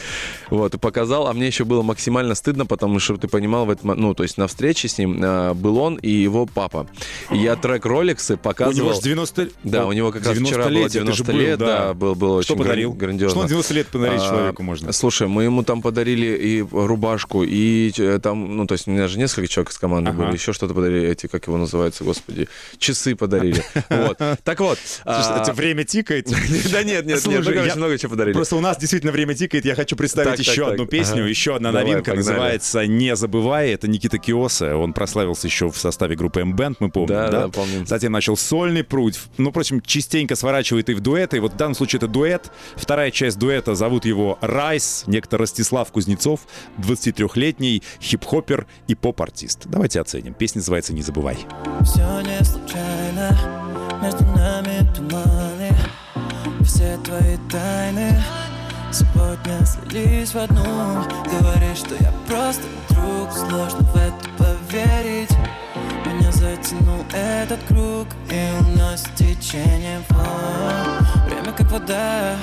Вот, 0.49 0.73
и 0.75 0.77
показал, 0.77 1.27
а 1.27 1.33
мне 1.33 1.47
еще 1.47 1.65
было 1.65 1.81
максимально 1.81 2.35
стыдно, 2.35 2.65
потому 2.65 2.99
что, 2.99 3.17
ты 3.17 3.27
понимал, 3.27 3.65
в 3.65 3.69
этот, 3.69 3.83
мо- 3.83 3.95
ну, 3.95 4.13
то 4.13 4.23
есть 4.23 4.37
на 4.37 4.47
встрече 4.47 4.87
с 4.87 4.97
ним 4.97 5.21
э, 5.23 5.53
был 5.53 5.77
он 5.77 5.95
и 5.95 6.09
его 6.09 6.45
папа. 6.45 6.87
И 7.31 7.37
я 7.37 7.55
трек 7.55 7.85
Роликсы 7.85 8.35
У 8.35 8.37
показывал. 8.37 8.87
него 8.89 8.93
же 8.93 9.01
90... 9.01 9.49
Да, 9.63 9.85
у 9.85 9.91
него 9.91 10.11
как 10.11 10.25
раз 10.25 10.37
вчера 10.37 10.65
было 10.65 10.73
90-летие, 10.73 10.83
ты 10.87 10.99
90 10.99 11.13
же 11.15 11.23
был, 11.23 11.33
лет, 11.39 11.59
да, 11.59 11.93
был, 11.93 12.15
было 12.15 12.43
Что 12.43 12.53
очень 12.53 12.63
подарил? 12.63 12.93
грандиозно. 12.93 13.29
Что 13.35 13.41
на 13.43 13.47
90 13.49 13.73
лет 13.73 13.87
подарить 13.87 14.21
А, 14.21 14.27
человеку 14.29 14.63
можно? 14.63 14.91
Слушай, 14.91 15.27
мы 15.27 15.43
ему 15.43 15.63
там 15.63 15.81
подарили 15.81 16.25
и 16.37 16.61
рубашку, 16.61 17.43
и 17.43 17.91
э, 17.97 18.19
там, 18.21 18.55
ну, 18.57 18.65
то 18.65 18.73
есть 18.73 18.87
у 18.87 18.91
меня 18.91 19.07
же 19.07 19.17
несколько 19.19 19.47
человек 19.47 19.71
из 19.71 19.77
команды 19.77 20.11
Ага. 20.11 20.23
были, 20.23 20.33
еще 20.33 20.53
что-то 20.53 20.73
подарили, 20.73 20.96
эти, 21.05 21.27
как 21.27 21.47
его 21.47 21.57
называется, 21.57 22.03
господи, 22.03 22.47
часы 22.77 23.15
подарили. 23.15 23.63
Вот. 23.89 24.17
Так 24.43 24.59
вот. 24.59 24.77
Слушай, 24.79 25.03
а, 25.05 25.41
это 25.41 25.53
время 25.53 25.83
тикает. 25.83 26.27
Да 26.71 26.83
нет, 26.83 27.05
нет, 27.05 27.05
нет, 27.05 27.21
Слушай, 27.21 27.37
ну, 27.39 27.43
короче, 27.45 27.67
я- 27.69 27.75
много 27.75 27.97
чего 27.97 28.11
подарили. 28.11 28.33
Просто 28.33 28.55
у 28.55 28.59
нас 28.61 28.77
действительно 28.77 29.11
время 29.11 29.33
тикает. 29.33 29.65
Я 29.65 29.75
хочу 29.75 29.95
представить 29.95 30.31
Так, 30.31 30.39
еще 30.39 30.63
так. 30.65 30.73
одну 30.73 30.85
песню, 30.85 31.21
Ага. 31.21 31.29
еще 31.29 31.55
одна 31.55 31.71
Давай, 31.71 31.85
новинка. 31.85 32.11
погнали. 32.11 32.17
Называется 32.27 32.85
«Не 32.87 33.15
забывай». 33.15 33.71
Это 33.71 33.87
Никита 33.87 34.17
Киоса. 34.17 34.75
Он 34.75 34.93
прославился 34.93 35.47
еще 35.47 35.69
в 35.69 35.77
составе 35.77 36.15
группы 36.15 36.41
M-Band, 36.41 36.77
мы 36.79 36.89
помним. 36.89 37.15
Да, 37.15 37.29
да, 37.29 37.47
помним. 37.49 37.85
Затем 37.85 38.11
начал 38.11 38.35
сольный 38.37 38.83
путь. 38.83 39.19
Ну, 39.37 39.51
впрочем, 39.51 39.81
частенько 39.81 40.35
сворачивает 40.35 40.89
и 40.89 40.93
в 40.93 40.99
дуэты. 40.99 41.37
И 41.37 41.39
вот 41.39 41.53
в 41.53 41.57
данном 41.57 41.75
случае 41.75 41.97
это 41.97 42.07
дуэт. 42.07 42.51
Вторая 42.75 43.11
часть 43.11 43.37
дуэта 43.39 43.75
зовут 43.75 44.05
его 44.05 44.37
Райс, 44.41 45.03
некто 45.07 45.37
Ростислав 45.37 45.91
Кузнецов, 45.91 46.41
23-летний 46.77 47.83
хип-хоппер 48.01 48.65
и 48.87 48.95
поп-артист. 48.95 49.61
Давайте 49.65 50.01
оценим. 50.01 50.33
Песня 50.33 50.59
называется 50.59 50.86
«Не 50.93 51.01
забывай». 51.01 51.45
Все 51.83 52.21
не 52.21 52.43
случайно, 52.43 53.37
между 54.01 54.23
нами 54.25 54.85
туманы. 54.95 55.75
Все 56.63 56.97
твои 57.03 57.37
тайны 57.51 58.21
сегодня 58.91 59.65
слились 59.65 60.33
в 60.33 60.37
одну. 60.37 61.03
Говоришь, 61.25 61.79
что 61.79 61.95
я 61.99 62.11
просто 62.27 62.63
друг, 62.89 63.31
сложно 63.31 63.81
в 63.81 63.95
это 63.95 64.29
поверить. 64.37 65.31
Меня 66.05 66.31
затянул 66.31 67.03
этот 67.13 67.59
круг 67.67 68.07
и 68.31 68.49
уносит 68.59 69.13
течением 69.15 70.03
флоу 70.09 71.25
Время 71.25 71.51
как 71.51 71.71
вода, 71.71 72.35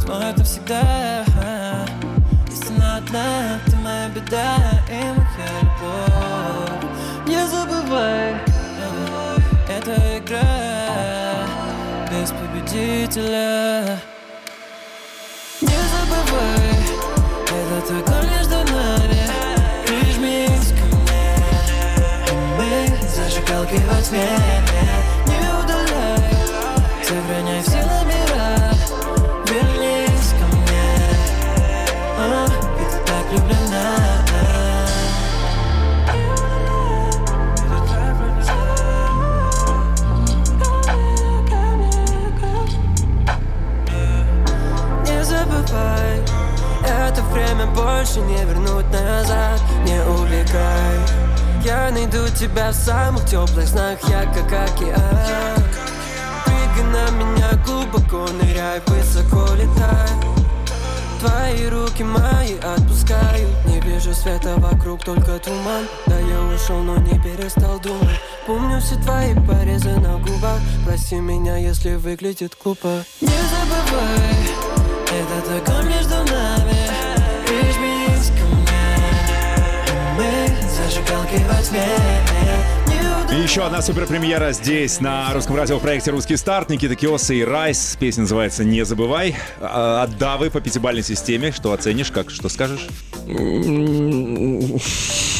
смоет 0.00 0.36
навсегда 0.36 1.24
Истина 2.48 2.98
одна, 2.98 3.58
ты 3.66 3.76
моя 3.76 4.08
беда 4.10 4.56
и 4.88 5.02
моя 5.18 5.73
победителя 13.14 14.00
Не 15.60 15.78
забывай, 15.92 16.82
это 17.48 17.94
гол 18.10 18.22
между 18.30 18.72
нами. 18.72 19.22
Прижмись 19.86 20.72
ко 20.72 20.84
мне, 20.96 21.24
мы 22.58 23.08
зажигалки 23.08 23.80
во 23.88 24.02
тьме 24.02 24.28
Не 25.26 25.40
удаляй, 25.62 26.22
сохраняй 27.02 27.62
все 27.62 27.83
больше 47.74 48.20
не 48.20 48.44
вернуть 48.44 48.90
назад. 48.90 49.60
Не 49.84 50.00
убегай 50.02 50.98
Я 51.64 51.90
найду 51.90 52.28
тебя 52.38 52.70
в 52.70 52.74
самых 52.74 53.24
теплых 53.26 53.66
снах 53.66 53.98
Я 54.08 54.24
как 54.24 54.46
океан 54.46 55.62
Прыгай 56.44 56.84
на 56.92 57.10
меня 57.10 57.50
глубоко 57.64 58.26
Ныряй, 58.32 58.80
высоко 58.86 59.54
летай. 59.54 60.08
Твои 61.20 61.68
руки 61.68 62.02
мои 62.02 62.58
отпускаю 62.58 63.48
Не 63.66 63.80
вижу 63.80 64.12
света 64.12 64.54
вокруг, 64.58 65.04
только 65.04 65.38
туман. 65.38 65.86
Да 66.06 66.18
я 66.18 66.40
ушел, 66.54 66.82
но 66.82 66.96
не 66.96 67.18
перестал 67.18 67.80
думать. 67.80 68.20
Помню 68.46 68.80
все 68.80 68.96
твои 68.96 69.34
порезы 69.34 69.98
на 70.00 70.18
губах. 70.18 70.60
Прости 70.86 71.16
меня, 71.16 71.56
если 71.56 71.94
выглядит 71.94 72.56
глупо. 72.62 73.04
Не 73.20 73.28
забывай 73.28 74.48
Это 75.06 75.60
такой 75.64 75.84
между 75.84 76.16
нами 76.30 76.83
зажигалки 80.94 81.42
во 81.48 81.60
тьме 81.62 82.73
И 83.34 83.36
еще 83.42 83.64
одна 83.66 83.82
суперпремьера 83.82 84.52
здесь, 84.52 85.00
на 85.00 85.32
русском 85.34 85.56
радио 85.56 85.78
в 85.78 85.82
проекте 85.82 86.12
«Русский 86.12 86.36
старт». 86.36 86.70
Никита 86.70 86.94
Киоса 86.94 87.34
и 87.34 87.42
Райс. 87.42 87.96
Песня 87.98 88.22
называется 88.22 88.62
«Не 88.64 88.84
забывай». 88.84 89.34
А, 89.60 90.04
От 90.04 90.16
Давы 90.18 90.50
по 90.50 90.60
пятибалльной 90.60 91.02
системе. 91.02 91.50
Что 91.50 91.72
оценишь? 91.72 92.12
Как? 92.12 92.30
Что 92.30 92.48
скажешь? 92.48 92.86
То 93.26 93.30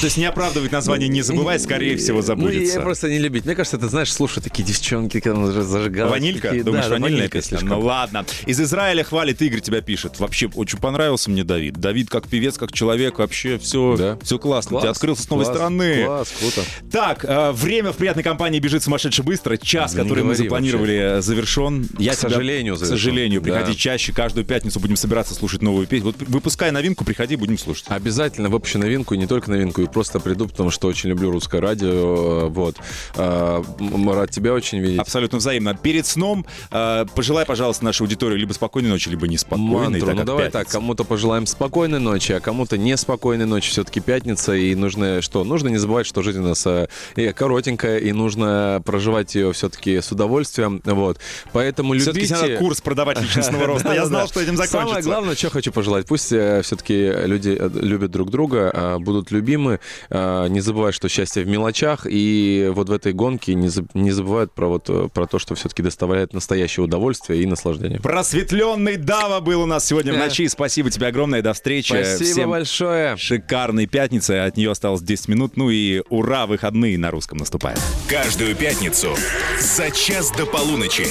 есть 0.06 0.16
не 0.16 0.24
оправдывать 0.24 0.72
название 0.72 1.08
«Не 1.08 1.22
забывай», 1.22 1.58
скорее 1.60 1.96
всего, 1.96 2.16
Ну, 2.16 2.22
забудется. 2.22 2.78
я 2.78 2.80
просто 2.80 3.08
не 3.08 3.18
любить. 3.18 3.44
Мне 3.44 3.54
кажется, 3.54 3.78
ты 3.78 3.86
знаешь, 3.88 4.12
слушай, 4.12 4.42
такие 4.42 4.64
девчонки, 4.64 5.20
когда 5.20 5.38
он 5.38 5.52
зажигал. 5.62 6.08
Ванилька? 6.10 6.48
такие- 6.48 6.64
Думаешь, 6.64 6.84
да, 6.86 6.90
ванильная 6.90 7.18
ванилька 7.18 7.38
песня? 7.38 7.58
слишком. 7.58 7.78
Ну 7.78 7.86
ладно. 7.86 8.26
Из 8.46 8.60
Израиля 8.60 9.04
хвалит 9.04 9.40
Игорь, 9.40 9.60
тебя 9.60 9.80
пишет. 9.82 10.18
Вообще, 10.18 10.50
очень 10.54 10.78
понравился 10.78 11.30
мне 11.30 11.44
Давид. 11.44 11.74
Давид 11.76 12.10
как 12.10 12.26
певец, 12.28 12.58
как 12.58 12.72
человек, 12.72 13.18
вообще 13.20 13.56
все, 13.58 13.96
Да. 13.96 14.18
все 14.22 14.38
классно. 14.40 14.70
Класс, 14.70 14.82
Ты 14.82 14.88
открылся 14.88 15.22
с 15.22 15.30
новой 15.30 15.44
класс, 15.44 15.56
стороны. 15.56 16.04
Класс, 16.04 16.32
круто. 16.40 16.62
Так, 16.90 17.24
э, 17.24 17.52
время 17.84 17.92
в 17.92 17.96
приятной 17.98 18.22
компании 18.22 18.58
бежит 18.60 18.82
сумасшедше 18.82 19.22
быстро. 19.22 19.56
Час, 19.56 19.94
Да 19.94 20.02
который 20.02 20.24
мы 20.24 20.34
запланировали, 20.34 21.20
завершен. 21.20 21.86
Я 21.98 22.12
К 22.12 22.16
тебя- 22.18 22.30
сожалению, 22.30 22.74
К 22.74 22.78
завершен. 22.78 22.98
сожалению. 22.98 23.42
Приходи 23.42 23.72
Да. 23.72 23.78
чаще. 23.78 24.12
Каждую 24.12 24.44
пятницу 24.46 24.80
будем 24.80 24.96
собираться 24.96 25.34
слушать 25.34 25.62
новую 25.62 25.86
песню. 25.86 26.06
Вот 26.06 26.28
выпускай 26.28 26.70
новинку, 26.70 27.04
приходи, 27.04 27.36
будем 27.36 27.58
слушать. 27.58 27.84
Обязательно 27.88 28.48
в 28.48 28.54
общую 28.54 28.80
новинку, 28.82 29.14
и 29.14 29.18
не 29.18 29.26
только 29.26 29.50
новинку, 29.50 29.82
и 29.82 29.86
просто 29.86 30.18
приду, 30.20 30.48
потому 30.48 30.70
что 30.70 30.88
очень 30.88 31.10
люблю 31.10 31.30
русское 31.30 31.60
радио. 31.60 32.46
э, 32.46 32.48
Вот. 32.48 32.76
М, 33.16 34.10
Рад 34.10 34.30
тебя 34.30 34.52
очень 34.54 34.78
видеть. 34.78 35.00
Абсолютно 35.00 35.38
взаимно. 35.38 35.74
Перед 35.74 36.06
сном 36.06 36.46
э, 36.70 37.04
пожелай, 37.14 37.44
пожалуйста, 37.44 37.84
нашей 37.84 38.02
аудитории 38.02 38.36
либо 38.38 38.52
спокойной 38.52 38.90
ночи, 38.90 39.08
либо 39.08 39.26
неспокойной. 39.28 39.74
Мантру. 40.00 40.06
так 40.06 40.16
Ну 40.16 40.24
давай 40.24 40.44
пятница. 40.46 40.58
так, 40.64 40.68
кому-то 40.68 41.04
пожелаем 41.04 41.46
спокойной 41.46 42.00
ночи, 42.00 42.32
а 42.32 42.40
кому-то 42.40 42.78
неспокойной 42.78 43.46
ночи. 43.46 43.70
Все-таки 43.70 44.00
пятница, 44.00 44.54
и 44.54 44.74
нужно 44.74 45.20
что? 45.22 45.44
Нужно 45.44 45.68
не 45.68 45.78
забывать, 45.78 46.06
что 46.06 46.22
жизнь 46.22 46.38
у 46.40 46.42
нас 46.48 46.64
э, 46.66 46.88
э, 47.16 47.32
коротенькая, 47.64 47.98
и 47.98 48.12
нужно 48.12 48.82
проживать 48.84 49.34
ее 49.34 49.52
все-таки 49.52 50.00
с 50.00 50.12
удовольствием. 50.12 50.80
Вот. 50.84 51.18
Поэтому 51.52 51.94
Все-таки 51.94 52.26
любите... 52.26 52.34
надо 52.34 52.56
курс 52.56 52.80
продавать 52.80 53.20
личностного 53.22 53.66
роста. 53.66 53.92
Я 53.92 54.06
знал, 54.06 54.28
что 54.28 54.40
этим 54.40 54.56
закончится. 54.56 54.78
Самое 54.86 55.02
главное, 55.02 55.34
что 55.34 55.50
хочу 55.50 55.72
пожелать. 55.72 56.06
Пусть 56.06 56.26
все-таки 56.26 57.12
люди 57.26 57.56
э, 57.58 57.70
любят 57.74 58.10
друг 58.10 58.30
друга, 58.30 58.70
а, 58.74 58.98
будут 58.98 59.30
любимы. 59.30 59.80
а, 60.10 60.46
Не 60.48 60.60
забывают, 60.60 60.94
что 60.94 61.08
счастье 61.08 61.42
в 61.44 61.48
мелочах. 61.48 62.06
И 62.08 62.70
вот 62.74 62.88
в 62.88 62.92
этой 62.92 63.12
гонке 63.12 63.54
не 63.54 63.68
заб- 63.68 63.88
не 63.94 64.10
забывают 64.12 64.52
про, 64.52 64.68
вот, 64.68 64.84
э, 64.88 65.08
про 65.12 65.26
то, 65.26 65.38
что 65.38 65.54
все-таки 65.54 65.82
доставляет 65.82 66.32
настоящее 66.34 66.84
удовольствие 66.84 67.42
и 67.42 67.46
наслаждение. 67.46 68.00
Просветленный 68.00 68.96
Дава 68.96 69.40
был 69.40 69.62
у 69.62 69.66
нас 69.66 69.86
сегодня 69.86 70.12
в 70.12 70.18
ночи. 70.18 70.46
Спасибо 70.48 70.90
тебе 70.90 71.06
огромное. 71.06 71.42
До 71.42 71.52
встречи. 71.52 71.88
Спасибо 71.92 72.30
Всем 72.30 72.50
большое. 72.50 73.16
шикарной 73.16 73.86
пятницы. 73.86 74.32
От 74.32 74.56
нее 74.56 74.70
осталось 74.70 75.02
10 75.02 75.28
минут. 75.28 75.56
Ну 75.56 75.70
и 75.70 76.02
ура, 76.08 76.46
выходные 76.46 76.98
на 76.98 77.10
русском 77.10 77.38
наступают. 77.54 77.80
Каждую 78.08 78.56
пятницу 78.56 79.16
за 79.58 79.90
час 79.90 80.30
до 80.30 80.46
полуночи. 80.46 81.06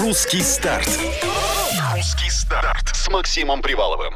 Русский 0.00 0.42
старт. 0.42 0.88
Русский 1.94 2.30
старт 2.30 2.94
с 2.94 3.08
Максимом 3.08 3.62
Приваловым. 3.62 4.14